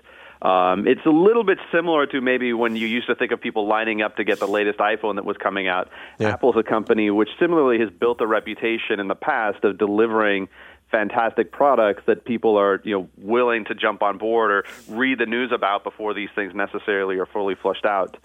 Um, 0.42 0.86
it's 0.86 1.04
a 1.06 1.10
little 1.10 1.44
bit 1.44 1.58
similar 1.72 2.06
to 2.06 2.20
maybe 2.20 2.52
when 2.52 2.76
you 2.76 2.86
used 2.86 3.06
to 3.08 3.14
think 3.14 3.32
of 3.32 3.40
people 3.40 3.66
lining 3.66 4.02
up 4.02 4.16
to 4.16 4.24
get 4.24 4.38
the 4.38 4.46
latest 4.46 4.78
iPhone 4.78 5.16
that 5.16 5.24
was 5.24 5.36
coming 5.38 5.66
out. 5.66 5.88
Yeah. 6.18 6.30
Apple's 6.30 6.56
a 6.58 6.62
company 6.62 7.10
which 7.10 7.30
similarly 7.40 7.78
has 7.80 7.88
built 7.90 8.20
a 8.20 8.26
reputation 8.26 9.00
in 9.00 9.08
the 9.08 9.14
past 9.14 9.64
of 9.64 9.78
delivering 9.78 10.48
fantastic 10.90 11.52
products 11.52 12.02
that 12.06 12.24
people 12.24 12.56
are 12.56 12.80
you 12.84 12.98
know 12.98 13.08
willing 13.16 13.64
to 13.64 13.74
jump 13.74 14.02
on 14.02 14.18
board 14.18 14.50
or 14.50 14.64
read 14.88 15.18
the 15.18 15.26
news 15.26 15.50
about 15.52 15.84
before 15.84 16.14
these 16.14 16.28
things 16.34 16.54
necessarily 16.54 17.18
are 17.18 17.26
fully 17.26 17.54
flushed 17.54 17.84
out. 17.84 18.16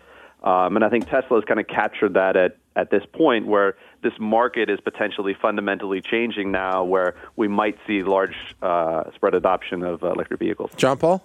Um, 0.44 0.76
and 0.76 0.84
I 0.84 0.90
think 0.90 1.06
Tesla 1.06 1.38
has 1.38 1.44
kind 1.46 1.60
of 1.60 1.68
captured 1.68 2.16
that 2.16 2.36
at, 2.36 2.58
at 2.76 2.90
this 2.90 3.04
point 3.14 3.46
where 3.46 3.76
this 4.02 4.14
market 4.20 4.72
is 4.72 4.80
potentially 4.80 5.36
fundamentally 5.40 6.02
changing 6.02 6.52
now, 6.52 6.84
where 6.84 7.16
we 7.36 7.48
might 7.48 7.78
see 7.86 8.02
large 8.02 8.36
uh, 8.62 9.04
spread 9.14 9.36
adoption 9.36 9.84
of 9.84 10.04
uh, 10.04 10.12
electric 10.12 10.40
vehicles. 10.40 10.72
John 10.78 10.98
Paul? 10.98 11.24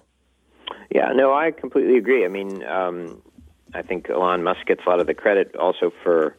Yeah, 0.94 1.12
no, 1.14 1.32
I 1.32 1.50
completely 1.50 1.96
agree. 1.96 2.26
I 2.26 2.28
mean, 2.28 2.62
um, 2.64 3.22
I 3.74 3.80
think 3.82 4.10
Elon 4.10 4.42
Musk 4.42 4.66
gets 4.66 4.82
a 4.86 4.88
lot 4.88 5.00
of 5.00 5.06
the 5.06 5.14
credit 5.14 5.56
also 5.56 5.92
for, 6.02 6.36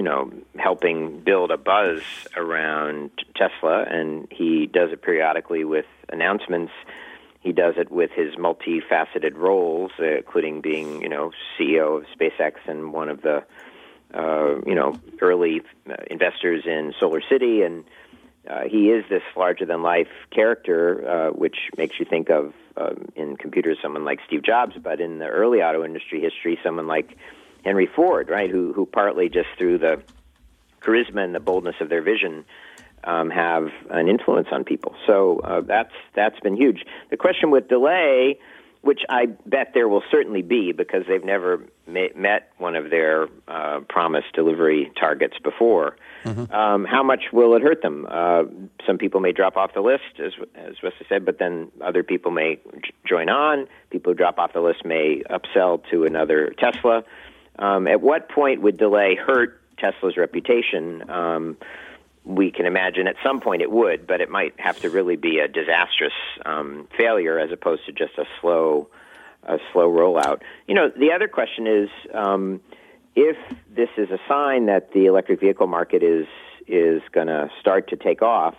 you 0.00 0.04
know, 0.04 0.32
helping 0.56 1.20
build 1.20 1.50
a 1.50 1.58
buzz 1.58 2.00
around 2.34 3.10
Tesla, 3.36 3.82
and 3.82 4.26
he 4.30 4.66
does 4.66 4.92
it 4.92 5.02
periodically 5.02 5.62
with 5.62 5.84
announcements. 6.08 6.72
He 7.42 7.52
does 7.52 7.74
it 7.76 7.92
with 7.92 8.10
his 8.10 8.34
multifaceted 8.36 9.34
roles, 9.34 9.90
uh, 10.00 10.16
including 10.16 10.62
being, 10.62 11.02
you 11.02 11.10
know, 11.10 11.32
CEO 11.58 11.98
of 11.98 12.06
SpaceX 12.18 12.54
and 12.66 12.94
one 12.94 13.10
of 13.10 13.20
the, 13.20 13.44
uh, 14.14 14.62
you 14.66 14.74
know, 14.74 14.98
early 15.20 15.60
uh, 15.86 15.96
investors 16.10 16.62
in 16.64 16.94
Solar 16.98 17.20
City, 17.28 17.60
and 17.60 17.84
uh, 18.48 18.62
he 18.70 18.88
is 18.88 19.04
this 19.10 19.22
larger 19.36 19.66
than 19.66 19.82
life 19.82 20.08
character, 20.34 21.06
uh, 21.06 21.30
which 21.32 21.56
makes 21.76 22.00
you 22.00 22.06
think 22.06 22.30
of 22.30 22.54
um, 22.78 23.10
in 23.16 23.36
computers 23.36 23.76
someone 23.82 24.06
like 24.06 24.20
Steve 24.26 24.42
Jobs, 24.42 24.76
but 24.82 24.98
in 24.98 25.18
the 25.18 25.26
early 25.26 25.58
auto 25.58 25.84
industry 25.84 26.22
history, 26.22 26.58
someone 26.64 26.86
like 26.86 27.18
Henry 27.64 27.86
Ford, 27.86 28.28
right? 28.28 28.50
Who 28.50 28.72
who 28.72 28.86
partly 28.86 29.28
just 29.28 29.48
through 29.58 29.78
the 29.78 30.02
charisma 30.80 31.24
and 31.24 31.34
the 31.34 31.40
boldness 31.40 31.76
of 31.80 31.88
their 31.88 32.02
vision 32.02 32.44
um, 33.04 33.30
have 33.30 33.68
an 33.90 34.08
influence 34.08 34.48
on 34.52 34.64
people. 34.64 34.94
So 35.06 35.40
uh, 35.40 35.60
that's 35.62 35.92
that's 36.14 36.38
been 36.40 36.56
huge. 36.56 36.84
The 37.10 37.16
question 37.16 37.50
with 37.50 37.68
delay, 37.68 38.38
which 38.82 39.00
I 39.08 39.26
bet 39.46 39.72
there 39.74 39.88
will 39.88 40.02
certainly 40.10 40.42
be 40.42 40.72
because 40.72 41.04
they've 41.08 41.24
never 41.24 41.64
ma- 41.86 42.14
met 42.16 42.50
one 42.58 42.76
of 42.76 42.90
their 42.90 43.28
uh, 43.48 43.80
promised 43.88 44.32
delivery 44.34 44.90
targets 44.98 45.36
before. 45.42 45.96
Um, 46.52 46.84
how 46.84 47.02
much 47.02 47.24
will 47.32 47.54
it 47.56 47.62
hurt 47.62 47.80
them? 47.80 48.06
Uh, 48.08 48.44
some 48.86 48.98
people 48.98 49.20
may 49.20 49.32
drop 49.32 49.56
off 49.56 49.72
the 49.72 49.80
list, 49.80 50.20
as 50.22 50.32
as 50.54 50.74
Wesley 50.82 51.06
said, 51.08 51.24
but 51.24 51.38
then 51.38 51.70
other 51.80 52.02
people 52.02 52.30
may 52.30 52.56
j- 52.56 52.92
join 53.08 53.30
on. 53.30 53.66
People 53.90 54.12
who 54.12 54.16
drop 54.16 54.38
off 54.38 54.52
the 54.52 54.60
list 54.60 54.84
may 54.84 55.22
upsell 55.30 55.82
to 55.90 56.04
another 56.04 56.52
Tesla. 56.58 57.04
Um, 57.60 57.86
at 57.86 58.00
what 58.00 58.28
point 58.28 58.62
would 58.62 58.78
delay 58.78 59.14
hurt 59.14 59.60
Tesla's 59.78 60.16
reputation? 60.16 61.08
Um, 61.08 61.56
we 62.24 62.50
can 62.50 62.66
imagine 62.66 63.06
at 63.06 63.16
some 63.22 63.40
point 63.40 63.62
it 63.62 63.70
would, 63.70 64.06
but 64.06 64.20
it 64.20 64.30
might 64.30 64.58
have 64.58 64.78
to 64.80 64.90
really 64.90 65.16
be 65.16 65.38
a 65.38 65.48
disastrous 65.48 66.12
um, 66.44 66.88
failure 66.96 67.38
as 67.38 67.50
opposed 67.52 67.86
to 67.86 67.92
just 67.92 68.18
a 68.18 68.24
slow, 68.40 68.88
a 69.44 69.58
slow 69.72 69.90
rollout. 69.90 70.40
You 70.66 70.74
know, 70.74 70.90
the 70.90 71.12
other 71.12 71.28
question 71.28 71.66
is 71.66 71.88
um, 72.12 72.60
if 73.14 73.36
this 73.74 73.88
is 73.96 74.10
a 74.10 74.18
sign 74.28 74.66
that 74.66 74.92
the 74.92 75.06
electric 75.06 75.40
vehicle 75.40 75.66
market 75.66 76.02
is 76.02 76.26
is 76.66 77.02
going 77.10 77.26
to 77.26 77.50
start 77.60 77.88
to 77.88 77.96
take 77.96 78.22
off. 78.22 78.54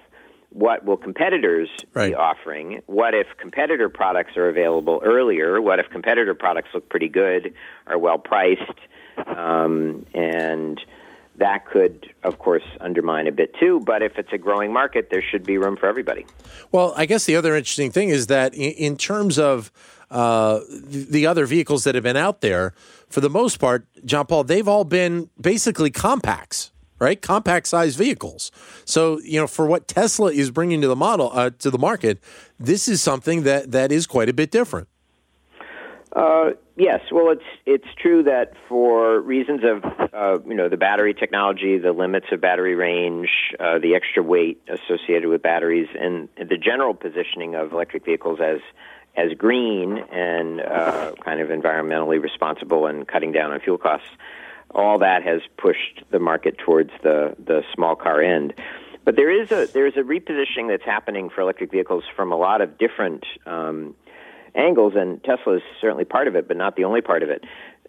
What 0.52 0.84
will 0.86 0.98
competitors 0.98 1.70
Right. 1.94 2.10
be 2.10 2.16
offering? 2.16 2.82
What 2.86 3.14
if 3.14 3.28
competitor 3.38 3.88
products 3.90 4.36
are 4.38 4.50
available 4.50 5.02
earlier? 5.04 5.62
What 5.62 5.80
if 5.80 5.90
competitor 5.90 6.34
products 6.34 6.70
look 6.74 6.90
pretty 6.90 7.08
good, 7.08 7.54
are 7.88 7.98
well 7.98 8.18
priced, 8.18 8.62
um, 9.28 10.06
and 10.14 10.80
that 11.38 11.66
could, 11.66 12.14
of 12.24 12.38
course, 12.40 12.64
undermine 12.82 13.28
a 13.28 13.32
bit 13.32 13.56
too. 13.60 13.80
But 13.86 14.04
if 14.04 14.18
it's 14.20 14.32
a 14.34 14.38
growing 14.38 14.72
market, 14.74 15.10
there 15.10 15.22
should 15.24 15.44
be 15.46 15.58
room 15.58 15.78
for 15.78 15.88
everybody. 15.88 16.26
Well, 16.72 16.94
I 16.98 17.06
guess 17.06 17.26
the 17.26 17.36
other 17.38 17.56
interesting 17.56 17.92
thing 17.92 18.10
is 18.10 18.28
that 18.28 18.54
in, 18.54 18.72
in 18.72 18.98
terms 18.98 19.40
of 19.40 19.72
uh, 20.12 20.60
the 20.70 21.06
the 21.10 21.26
other 21.28 21.46
vehicles 21.46 21.86
that 21.86 21.96
have 21.96 22.04
been 22.04 22.18
out 22.18 22.42
there, 22.42 22.74
for 23.10 23.22
the 23.22 23.30
most 23.30 23.58
part, 23.60 23.86
John 24.04 24.26
Paul, 24.26 24.44
they've 24.44 24.68
all 24.68 24.84
been 24.84 25.30
basically 25.40 25.90
compacts, 25.90 26.72
right? 27.02 27.22
Compact 27.22 27.68
sized 27.68 27.98
vehicles. 27.98 28.52
So 28.86 29.20
you 29.22 29.40
know, 29.40 29.48
for 29.48 29.66
what 29.66 29.88
Tesla 29.88 30.32
is 30.32 30.52
bringing 30.52 30.80
to 30.82 30.88
the 30.88 30.96
model 30.96 31.32
uh, 31.34 31.50
to 31.60 31.70
the 31.70 31.80
market, 31.80 32.20
this 32.60 32.88
is 32.88 33.02
something 33.02 33.44
that 33.44 33.72
that 33.72 33.92
is 33.92 34.08
quite 34.08 34.30
a 34.30 34.34
bit 34.34 34.52
different. 34.52 34.88
Uh, 36.14 36.52
yes, 36.76 37.02
well, 37.12 37.32
it's 37.32 37.44
it's 37.66 37.88
true 37.98 38.24
that 38.24 38.54
for 38.68 39.20
reasons 39.20 39.62
of 39.64 39.84
uh, 40.14 40.40
you 40.46 40.56
know 40.56 40.70
the 40.70 40.78
battery 40.78 41.14
technology, 41.14 41.78
the 41.78 41.94
limits 41.94 42.28
of 42.32 42.40
battery 42.42 42.76
range, 42.76 43.30
uh, 43.60 43.80
the 43.80 43.96
extra 43.96 44.22
weight 44.22 44.62
associated 44.68 45.30
with 45.30 45.42
batteries, 45.42 45.88
and 46.00 46.30
the 46.38 46.58
general 46.58 46.94
positioning 46.94 47.56
of 47.56 47.72
electric 47.72 48.06
vehicles 48.06 48.40
as 48.40 48.60
as 49.16 49.34
green 49.38 49.98
and 50.12 50.62
uh, 50.62 51.14
kind 51.24 51.42
of 51.42 51.50
environmentally 51.50 52.22
responsible 52.22 52.86
and 52.86 53.08
cutting 53.08 53.32
down 53.32 53.52
on 53.52 53.60
fuel 53.60 53.78
costs, 53.78 54.08
all 54.74 55.00
that 55.00 55.24
has 55.24 55.42
pushed 55.58 56.04
the 56.12 56.20
market 56.20 56.58
towards 56.58 56.92
the 57.04 57.36
the 57.44 57.62
small 57.74 57.96
car 57.96 58.22
end. 58.22 58.54
But 59.04 59.16
there 59.16 59.32
is 59.32 59.52
a 59.52 59.68
there 59.74 59.88
is 59.88 59.94
a 59.98 60.02
repositioning 60.02 60.70
that's 60.70 60.86
happening 60.86 61.30
for 61.30 61.42
electric 61.42 61.72
vehicles 61.72 62.04
from 62.16 62.32
a 62.32 62.38
lot 62.38 62.62
of 62.62 62.78
different 62.78 63.26
um, 63.46 63.96
angles, 64.56 64.94
and 64.96 65.24
Tesla 65.24 65.58
is 65.58 65.62
certainly 65.80 66.06
part 66.06 66.28
of 66.28 66.36
it, 66.36 66.48
but 66.48 66.58
not 66.58 66.76
the 66.76 66.84
only 66.84 67.02
part 67.02 67.24
of 67.24 67.30
it. 67.30 67.44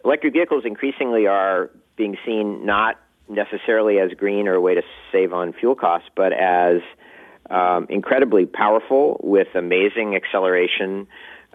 Electric 0.04 0.32
vehicles 0.32 0.64
increasingly 0.64 1.26
are 1.26 1.70
being 1.96 2.16
seen 2.24 2.64
not 2.64 2.98
necessarily 3.28 3.98
as 3.98 4.10
green 4.12 4.48
or 4.48 4.54
a 4.54 4.60
way 4.60 4.74
to 4.74 4.82
save 5.10 5.32
on 5.32 5.52
fuel 5.52 5.74
costs, 5.74 6.08
but 6.16 6.32
as 6.32 6.80
um, 7.50 7.86
incredibly 7.88 8.46
powerful 8.46 9.20
with 9.22 9.48
amazing 9.54 10.16
acceleration, 10.16 11.06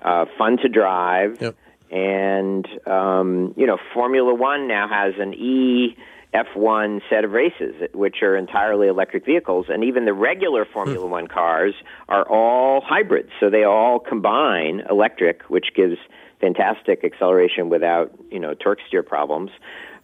uh, 0.01 0.25
fun 0.37 0.57
to 0.57 0.69
drive, 0.69 1.41
yep. 1.41 1.55
And 1.91 2.67
um, 2.87 3.53
you 3.57 3.65
know 3.65 3.77
Formula 3.93 4.33
One 4.33 4.67
now 4.67 4.87
has 4.87 5.13
an 5.19 5.33
E 5.33 5.95
F1 6.33 7.01
set 7.09 7.23
of 7.23 7.31
races, 7.31 7.73
which 7.93 8.17
are 8.21 8.35
entirely 8.35 8.87
electric 8.87 9.25
vehicles, 9.25 9.67
and 9.69 9.83
even 9.83 10.05
the 10.05 10.13
regular 10.13 10.65
Formula 10.65 11.05
hmm. 11.05 11.11
One 11.11 11.27
cars 11.27 11.73
are 12.09 12.27
all 12.27 12.81
hybrids. 12.81 13.29
So 13.39 13.49
they 13.49 13.63
all 13.63 13.99
combine 13.99 14.83
electric, 14.89 15.43
which 15.43 15.67
gives 15.75 15.97
fantastic 16.41 17.03
acceleration 17.03 17.69
without 17.69 18.11
you 18.29 18.39
know 18.39 18.53
torque 18.53 18.79
steer 18.87 19.03
problems. 19.03 19.51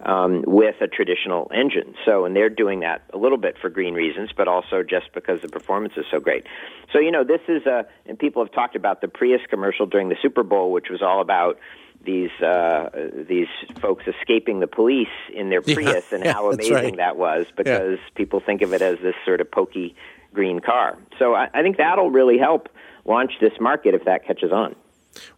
Um, 0.06 0.44
with 0.46 0.76
a 0.82 0.88
traditional 0.88 1.50
engine. 1.56 1.96
So, 2.04 2.26
and 2.26 2.36
they're 2.36 2.50
doing 2.50 2.82
that 2.82 3.04
a 3.14 3.18
little 3.18 3.38
bit 3.38 3.56
for 3.58 3.70
green 3.70 3.94
reasons, 3.94 4.32
but 4.36 4.50
also 4.50 4.84
just 4.84 5.14
because 5.14 5.42
the 5.42 5.48
performance 5.48 5.94
is 5.96 6.04
so 6.12 6.20
great. 6.20 6.46
So, 6.92 7.00
you 7.00 7.10
know, 7.10 7.24
this 7.24 7.40
is 7.48 7.66
a, 7.66 7.86
and 8.06 8.20
people 8.20 8.44
have 8.44 8.52
talked 8.52 8.76
about 8.76 9.00
the 9.00 9.08
Prius 9.08 9.40
commercial 9.50 9.86
during 9.86 10.10
the 10.10 10.18
Super 10.22 10.44
Bowl, 10.44 10.74
which 10.74 10.90
was 10.90 11.02
all 11.02 11.22
about 11.22 11.58
these 12.06 12.32
uh, 12.42 12.90
these 13.28 13.48
folks 13.80 14.04
escaping 14.08 14.60
the 14.60 14.68
police 14.68 15.08
in 15.34 15.50
their 15.50 15.62
Prius 15.74 16.06
yeah, 16.12 16.16
and 16.16 16.26
yeah, 16.26 16.34
how 16.34 16.52
amazing 16.52 16.74
right. 16.74 16.98
that 16.98 17.18
was 17.18 17.46
because 17.56 17.98
yeah. 18.00 18.10
people 18.16 18.42
think 18.46 18.62
of 18.62 18.74
it 18.74 18.82
as 18.82 19.00
this 19.00 19.16
sort 19.26 19.42
of 19.42 19.50
pokey 19.50 19.96
green 20.34 20.60
car. 20.60 20.98
So 21.20 21.34
I, 21.34 21.50
I 21.54 21.62
think 21.62 21.78
that'll 21.78 22.12
really 22.12 22.38
help 22.38 22.70
launch 23.06 23.34
this 23.40 23.54
market 23.60 23.94
if 23.94 24.06
that 24.06 24.26
catches 24.26 24.52
on. 24.52 24.76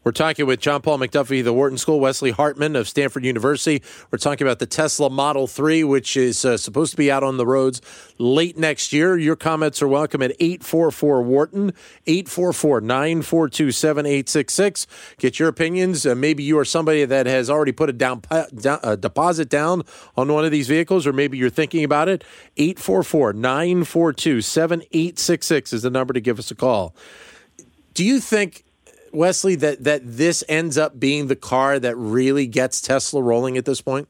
We're 0.03 0.11
talking 0.11 0.45
with 0.45 0.59
John 0.59 0.81
Paul 0.81 0.99
MacDuffie, 0.99 1.39
of 1.39 1.45
the 1.45 1.53
Wharton 1.53 1.77
School, 1.77 1.99
Wesley 1.99 2.31
Hartmann 2.31 2.75
of 2.75 2.87
Stanford 2.87 3.25
University. 3.25 3.81
We're 4.11 4.19
talking 4.19 4.45
about 4.45 4.59
the 4.59 4.65
Tesla 4.65 5.09
Model 5.09 5.47
3, 5.47 5.83
which 5.83 6.15
is 6.15 6.45
uh, 6.45 6.57
supposed 6.57 6.91
to 6.91 6.97
be 6.97 7.11
out 7.11 7.23
on 7.23 7.37
the 7.37 7.45
roads 7.45 7.81
late 8.17 8.57
next 8.57 8.93
year. 8.93 9.17
Your 9.17 9.35
comments 9.35 9.81
are 9.81 9.87
welcome 9.87 10.21
at 10.21 10.31
844 10.39 11.21
Wharton, 11.23 11.73
844 12.05 12.81
942 12.81 13.71
7866. 13.71 14.87
Get 15.17 15.39
your 15.39 15.49
opinions. 15.49 16.05
Uh, 16.05 16.15
maybe 16.15 16.43
you 16.43 16.59
are 16.59 16.65
somebody 16.65 17.05
that 17.05 17.25
has 17.25 17.49
already 17.49 17.71
put 17.71 17.89
a 17.89 17.93
down, 17.93 18.21
down 18.55 18.79
a 18.83 18.95
deposit 18.95 19.49
down 19.49 19.83
on 20.15 20.31
one 20.31 20.45
of 20.45 20.51
these 20.51 20.67
vehicles, 20.67 21.07
or 21.07 21.13
maybe 21.13 21.37
you're 21.37 21.49
thinking 21.49 21.83
about 21.83 22.09
it. 22.09 22.23
844 22.57 23.33
942 23.33 24.41
7866 24.41 25.73
is 25.73 25.81
the 25.81 25.89
number 25.89 26.13
to 26.13 26.21
give 26.21 26.39
us 26.39 26.51
a 26.51 26.55
call. 26.55 26.95
Do 27.93 28.03
you 28.03 28.19
think 28.19 28.64
Wesley, 29.15 29.55
that 29.55 29.83
that 29.83 30.01
this 30.03 30.43
ends 30.47 30.77
up 30.77 30.99
being 30.99 31.27
the 31.27 31.35
car 31.35 31.79
that 31.79 31.95
really 31.95 32.47
gets 32.47 32.81
Tesla 32.81 33.21
rolling 33.21 33.57
at 33.57 33.65
this 33.65 33.81
point? 33.81 34.07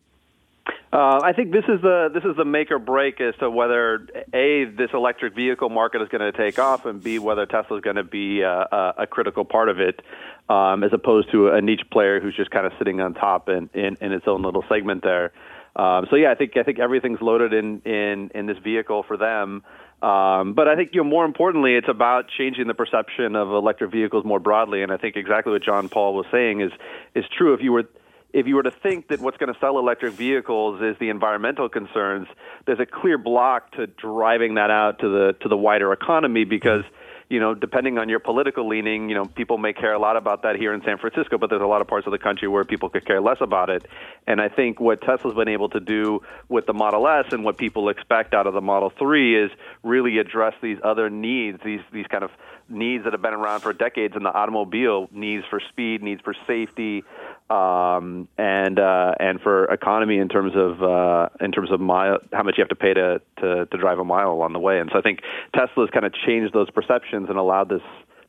Uh, 0.96 1.20
I 1.22 1.34
think 1.34 1.52
this 1.52 1.65
is 1.68 1.82
the 1.82 2.10
this 2.13 2.24
is 2.24 2.38
the 2.38 2.46
make 2.46 2.72
or 2.72 2.80
break 2.80 3.20
as 3.20 3.36
to 3.39 3.50
whether 3.50 4.08
a 4.34 4.63
this 4.63 4.91
electric 4.94 5.36
vehicle 5.36 5.70
market 5.70 6.02
is 6.02 6.08
going 6.08 6.22
to 6.22 6.32
take 6.32 6.58
off, 6.58 6.86
and 6.86 7.04
b 7.04 7.20
whether 7.20 7.46
Tesla 7.46 7.76
is 7.76 7.84
going 7.84 7.98
to 7.98 8.04
be 8.06 8.41
a, 8.41 8.68
a, 8.72 8.94
a, 9.00 9.08
critical 9.08 9.44
part 9.44 9.68
of 9.68 9.82
it, 9.82 10.00
um, 10.48 10.86
as 10.86 10.94
opposed 10.94 11.30
to 11.32 11.50
a 11.50 11.62
niche 11.62 11.84
player 11.91 12.22
who's 12.22 12.34
just 12.34 12.50
kind 12.50 12.65
of 12.65 12.72
sitting 12.78 13.02
on 13.02 13.13
top 13.13 13.50
in, 13.50 13.70
in, 13.74 13.98
in 14.00 14.13
its 14.13 14.26
own 14.26 14.41
little 14.41 14.63
segment 14.70 15.04
there. 15.04 15.34
Um, 15.76 16.08
so 16.10 16.15
yeah, 16.15 16.32
I 16.32 16.36
think 16.36 16.56
I 16.56 16.63
think 16.63 16.80
everything's 16.80 17.22
loaded 17.22 17.52
in 17.52 17.82
in 17.82 18.32
in 18.34 18.46
this 18.46 18.58
vehicle 18.60 19.04
for 19.04 19.18
them. 19.18 19.63
Um, 20.06 20.54
but 20.54 20.68
I 20.68 20.76
think 20.76 20.91
you 20.94 21.04
know 21.04 21.10
more 21.10 21.26
importantly, 21.26 21.74
it's 21.74 21.89
about 21.89 22.26
changing 22.38 22.68
the 22.68 22.76
perception 22.76 23.36
of 23.36 23.50
electric 23.50 23.91
vehicles 23.91 24.24
more 24.24 24.39
broadly. 24.39 24.84
And 24.84 24.91
I 24.91 24.98
think 24.98 25.15
exactly 25.15 25.52
what 25.52 25.63
John 25.63 25.89
Paul 25.89 26.13
was 26.13 26.28
saying 26.32 26.62
is 26.62 26.72
is 27.15 27.26
true. 27.36 27.56
If 27.56 27.62
you 27.62 27.72
were 27.72 27.86
if 28.32 28.46
you 28.46 28.56
were 28.56 28.63
to 28.63 28.72
think 28.72 29.08
that 29.08 29.20
what's 29.20 29.38
going 29.38 29.52
to 29.52 29.60
sell 29.60 29.80
electric 29.80 30.13
vehicles 30.13 30.80
is 30.80 30.96
the 31.00 31.10
environmental 31.10 31.70
concerns, 31.70 32.28
there's 32.68 32.80
a 32.80 32.86
clear 32.86 33.18
block 33.18 33.72
to 33.78 33.88
driving 33.88 34.56
that 34.56 34.70
out 34.70 35.00
to 35.00 35.10
the 35.10 35.36
to 35.41 35.50
the 35.50 35.58
wider 35.58 35.91
economy 35.91 36.44
because 36.44 36.84
you 37.30 37.40
know, 37.40 37.56
depending 37.56 37.98
on 37.98 38.08
your 38.08 38.20
political 38.20 38.68
leaning, 38.68 39.10
you 39.10 39.16
know, 39.16 39.26
people 39.26 39.58
may 39.58 39.74
care 39.74 39.94
a 39.94 40.00
lot 40.00 40.16
about 40.16 40.44
that 40.44 40.58
here 40.58 40.74
in 40.74 40.84
San 40.84 40.98
Francisco, 40.98 41.38
but 41.38 41.50
there's 41.50 41.62
a 41.62 41.68
lot 41.68 41.82
of 41.82 41.88
parts 41.88 42.06
of 42.06 42.12
the 42.12 42.20
country 42.20 42.48
where 42.48 42.64
people 42.64 42.90
could 42.90 43.06
care 43.06 43.20
less 43.20 43.38
about 43.42 43.70
it. 43.70 43.86
And 44.28 44.40
I 44.40 44.50
think 44.50 44.80
what 44.80 45.02
Tesla's 45.02 45.34
been 45.34 45.48
able 45.48 45.70
to 45.70 45.80
do 45.80 46.22
with 46.50 46.68
the 46.68 46.74
Model 46.74 47.08
S 47.08 47.26
and 47.32 47.44
what 47.44 47.58
people 47.58 47.90
expect 47.90 48.34
out 48.34 48.46
of 48.46 48.54
the 48.54 48.62
Model 48.62 48.92
3 48.98 49.46
is 49.46 49.52
really 49.82 50.20
address 50.20 50.54
these 50.62 50.78
other 50.84 51.10
needs, 51.10 51.60
these 51.66 51.82
these 51.92 52.06
kind 52.08 52.24
of 52.24 52.32
needs 52.69 53.04
that 53.04 53.13
have 53.13 53.21
been 53.21 53.34
around 53.34 53.62
for 53.62 53.73
decades 53.73 54.15
in 54.15 54.23
the 54.23 54.34
automobile, 54.34 55.08
needs 55.12 55.43
for 55.49 55.62
speed, 55.69 56.01
needs 56.01 56.21
for 56.21 56.34
safety, 56.47 57.04
um, 57.49 58.28
and 58.38 58.80
uh, 58.80 59.13
and 59.19 59.39
for 59.41 59.65
economy 59.65 60.17
in 60.17 60.30
terms 60.30 60.54
of 60.56 60.82
uh, 60.82 61.30
in 61.39 61.51
terms 61.51 61.71
of 61.71 61.80
mile, 61.80 62.19
how 62.34 62.43
much 62.43 62.56
you 62.58 62.62
have 62.62 62.69
to 62.69 62.75
pay 62.75 62.93
to, 62.93 63.21
to 63.38 63.65
to 63.65 63.78
drive 63.78 63.99
a 63.99 64.04
mile 64.04 64.32
along 64.32 64.54
the 64.54 64.60
way. 64.60 64.80
And 64.80 64.89
so 64.91 64.99
I 64.99 65.01
think 65.01 65.19
Tesla's 65.56 65.89
kind 65.91 66.06
of 66.06 66.13
changed 66.13 66.54
those 66.54 66.69
perceptions 66.69 67.30
and 67.30 67.38
allowed 67.38 67.69
this 67.69 67.84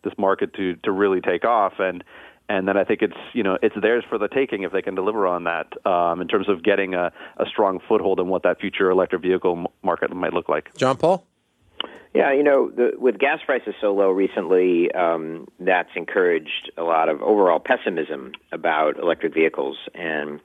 this 0.05 0.15
market 0.19 0.55
to 0.55 0.77
to 0.85 0.93
really 0.93 1.21
take 1.21 1.45
off. 1.45 1.75
And 1.79 2.05
and 2.49 2.69
then 2.69 2.77
I 2.77 2.85
think 2.85 3.03
it's 3.03 3.17
you 3.33 3.43
know 3.43 3.59
it's 3.63 3.75
theirs 3.81 4.05
for 4.09 4.19
the 4.19 4.29
taking 4.29 4.63
if 4.63 4.73
they 4.73 4.83
can 4.83 4.95
deliver 4.95 5.27
on 5.27 5.45
that 5.45 5.67
um, 5.87 6.21
in 6.21 6.29
terms 6.29 6.49
of 6.49 6.63
getting 6.63 6.95
a, 6.95 7.13
a 7.39 7.47
strong 7.47 7.81
foothold 7.89 8.21
in 8.21 8.29
what 8.29 8.43
that 8.45 8.61
future 8.61 8.91
electric 8.91 9.23
vehicle 9.23 9.73
market 9.83 10.15
might 10.15 10.33
look 10.33 10.49
like. 10.49 10.75
John 10.77 10.97
Paul. 10.97 11.27
Yeah, 12.17 12.33
you 12.33 12.43
know, 12.43 12.71
the, 12.71 12.93
with 12.99 13.19
gas 13.19 13.41
prices 13.45 13.75
so 13.81 13.95
low 13.95 14.11
recently, 14.11 14.91
um, 14.93 15.49
that's 15.61 15.91
encouraged 15.97 16.71
a 16.77 16.83
lot 16.83 17.09
of 17.09 17.23
overall 17.23 17.61
pessimism 17.61 18.33
about 18.53 18.99
electric 18.99 19.35
vehicles. 19.35 19.77
And, 19.95 20.41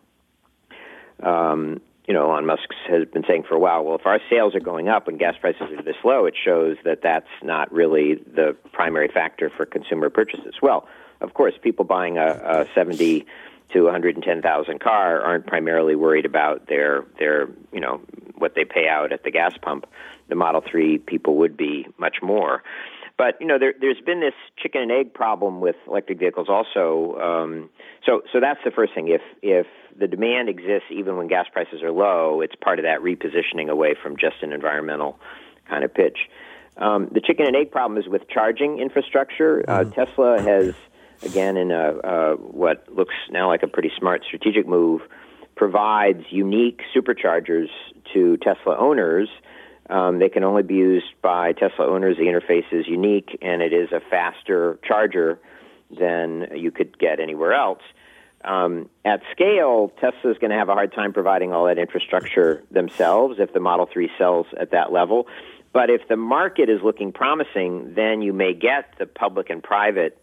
um, 1.21 1.81
you 2.07 2.13
know, 2.13 2.31
Elon 2.31 2.45
Musk 2.45 2.69
has 2.89 3.07
been 3.07 3.23
saying 3.27 3.43
for 3.47 3.55
a 3.55 3.59
while, 3.59 3.83
well, 3.83 3.95
if 3.95 4.05
our 4.05 4.19
sales 4.29 4.55
are 4.55 4.59
going 4.59 4.89
up 4.89 5.07
when 5.07 5.17
gas 5.17 5.35
prices 5.39 5.71
are 5.77 5.83
this 5.83 5.95
low, 6.03 6.25
it 6.25 6.35
shows 6.43 6.77
that 6.83 7.01
that's 7.01 7.29
not 7.43 7.71
really 7.71 8.15
the 8.15 8.55
primary 8.73 9.07
factor 9.07 9.49
for 9.49 9.65
consumer 9.65 10.09
purchases. 10.09 10.55
Well, 10.61 10.87
of 11.21 11.33
course, 11.33 11.53
people 11.61 11.85
buying 11.85 12.17
a, 12.17 12.27
a 12.27 12.65
70 12.73 13.25
to 13.73 13.83
110,000 13.83 14.79
car 14.79 15.21
aren't 15.21 15.47
primarily 15.47 15.95
worried 15.95 16.25
about 16.25 16.67
their 16.67 17.05
their 17.19 17.47
you 17.71 17.79
know 17.79 18.01
what 18.35 18.55
they 18.55 18.65
pay 18.65 18.87
out 18.87 19.11
at 19.11 19.23
the 19.23 19.31
gas 19.31 19.53
pump. 19.61 19.85
The 20.31 20.35
Model 20.35 20.61
3 20.61 20.97
people 20.99 21.35
would 21.35 21.57
be 21.57 21.85
much 21.99 22.17
more. 22.23 22.63
But 23.17 23.39
you 23.39 23.45
know, 23.45 23.59
there, 23.59 23.73
has 23.79 24.03
been 24.03 24.21
this 24.21 24.33
chicken 24.57 24.81
and 24.81 24.91
egg 24.91 25.13
problem 25.13 25.61
with 25.61 25.75
electric 25.87 26.17
vehicles 26.17 26.47
also. 26.49 27.19
Um, 27.19 27.69
so, 28.05 28.23
so 28.31 28.39
that's 28.39 28.61
the 28.65 28.71
first 28.71 28.95
thing. 28.95 29.09
If 29.09 29.21
if 29.43 29.67
the 29.99 30.07
demand 30.07 30.49
exists 30.49 30.87
even 30.89 31.17
when 31.17 31.27
gas 31.27 31.45
prices 31.51 31.83
are 31.83 31.91
low, 31.91 32.41
it's 32.41 32.55
part 32.55 32.79
of 32.79 32.83
that 32.83 33.01
repositioning 33.01 33.69
away 33.69 33.93
from 34.01 34.15
just 34.17 34.37
an 34.41 34.53
environmental 34.53 35.19
kind 35.69 35.83
of 35.83 35.93
pitch. 35.93 36.17
Um, 36.77 37.09
the 37.11 37.21
chicken 37.21 37.45
and 37.45 37.55
egg 37.55 37.71
problem 37.71 37.99
is 37.99 38.07
with 38.07 38.27
charging 38.29 38.79
infrastructure. 38.79 39.65
Uh, 39.67 39.83
mm-hmm. 39.83 39.91
Tesla 39.91 40.41
has, 40.41 40.73
again, 41.21 41.57
in 41.57 41.71
a, 41.71 41.97
uh, 41.97 42.33
what 42.35 42.87
looks 42.91 43.13
now 43.29 43.49
like 43.49 43.61
a 43.61 43.67
pretty 43.67 43.91
smart 43.99 44.23
strategic 44.25 44.65
move, 44.65 45.01
provides 45.55 46.23
unique 46.29 46.81
superchargers 46.95 47.67
to 48.13 48.37
Tesla 48.37 48.77
owners. 48.77 49.29
Um, 49.91 50.19
they 50.19 50.29
can 50.29 50.43
only 50.45 50.63
be 50.63 50.75
used 50.75 51.13
by 51.21 51.51
Tesla 51.51 51.85
owners. 51.85 52.15
The 52.17 52.23
interface 52.23 52.71
is 52.71 52.87
unique, 52.87 53.37
and 53.41 53.61
it 53.61 53.73
is 53.73 53.91
a 53.91 53.99
faster 53.99 54.79
charger 54.87 55.37
than 55.89 56.47
you 56.55 56.71
could 56.71 56.97
get 56.97 57.19
anywhere 57.19 57.53
else. 57.53 57.81
Um, 58.43 58.89
at 59.03 59.21
scale, 59.31 59.91
Tesla 59.99 60.31
is 60.31 60.37
going 60.37 60.51
to 60.51 60.57
have 60.57 60.69
a 60.69 60.73
hard 60.73 60.93
time 60.93 61.11
providing 61.11 61.51
all 61.51 61.65
that 61.65 61.77
infrastructure 61.77 62.63
themselves 62.71 63.35
if 63.39 63.53
the 63.53 63.59
Model 63.59 63.87
3 63.91 64.09
sells 64.17 64.47
at 64.57 64.71
that 64.71 64.93
level. 64.93 65.27
But 65.73 65.89
if 65.89 66.07
the 66.07 66.15
market 66.15 66.69
is 66.69 66.81
looking 66.81 67.11
promising, 67.11 67.93
then 67.93 68.21
you 68.21 68.31
may 68.31 68.53
get 68.53 68.95
the 68.97 69.05
public 69.05 69.49
and 69.49 69.61
private 69.61 70.17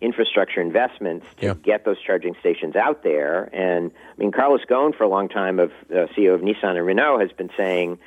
infrastructure 0.00 0.60
investments 0.60 1.26
to 1.38 1.46
yeah. 1.46 1.54
get 1.54 1.84
those 1.84 2.00
charging 2.00 2.34
stations 2.40 2.76
out 2.76 3.02
there. 3.02 3.44
And 3.52 3.90
I 3.92 4.20
mean, 4.20 4.32
Carlos 4.32 4.60
Ghosn, 4.68 4.96
for 4.96 5.04
a 5.04 5.08
long 5.08 5.28
time, 5.28 5.58
of 5.58 5.70
uh, 5.90 6.06
CEO 6.16 6.34
of 6.34 6.40
Nissan 6.40 6.76
and 6.76 6.86
Renault, 6.86 7.20
has 7.20 7.32
been 7.32 7.50
saying 7.56 7.98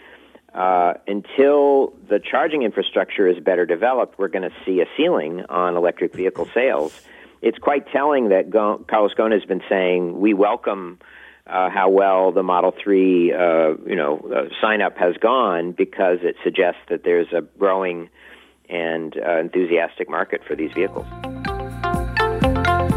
uh, 0.54 0.96
until 1.08 1.94
the 2.10 2.20
charging 2.20 2.64
infrastructure 2.64 3.26
is 3.28 3.40
better 3.40 3.66
developed, 3.66 4.20
we're 4.20 4.28
going 4.28 4.50
to 4.50 4.56
see 4.66 4.82
a 4.82 4.86
ceiling 4.98 5.46
on 5.50 5.78
electric 5.78 6.14
vehicle 6.14 6.50
sales. 6.54 7.00
It's 7.42 7.58
quite 7.58 7.90
telling 7.92 8.28
that 8.30 8.50
Go- 8.50 8.84
Carlos 8.88 9.14
Ghosn 9.14 9.32
has 9.32 9.46
been 9.46 9.62
saying 9.70 10.20
we 10.20 10.34
welcome. 10.34 11.00
Uh, 11.48 11.72
how 11.72 11.90
well 11.90 12.32
the 12.32 12.44
Model 12.44 12.72
3, 12.82 13.34
uh, 13.34 13.74
you 13.86 13.96
know, 13.96 14.20
uh, 14.34 14.48
sign 14.62 14.82
up 14.82 14.96
has 14.96 15.18
gone 15.18 15.72
because 15.72 16.20
it 16.22 16.36
suggests 16.44 16.80
that 16.88 17.04
there's 17.04 17.34
a 17.34 17.42
growing 17.58 18.10
and 18.70 19.18
uh, 19.18 19.40
enthusiastic 19.40 20.08
market 20.08 20.44
for 20.48 20.56
these 20.56 20.72
vehicles. 20.72 21.08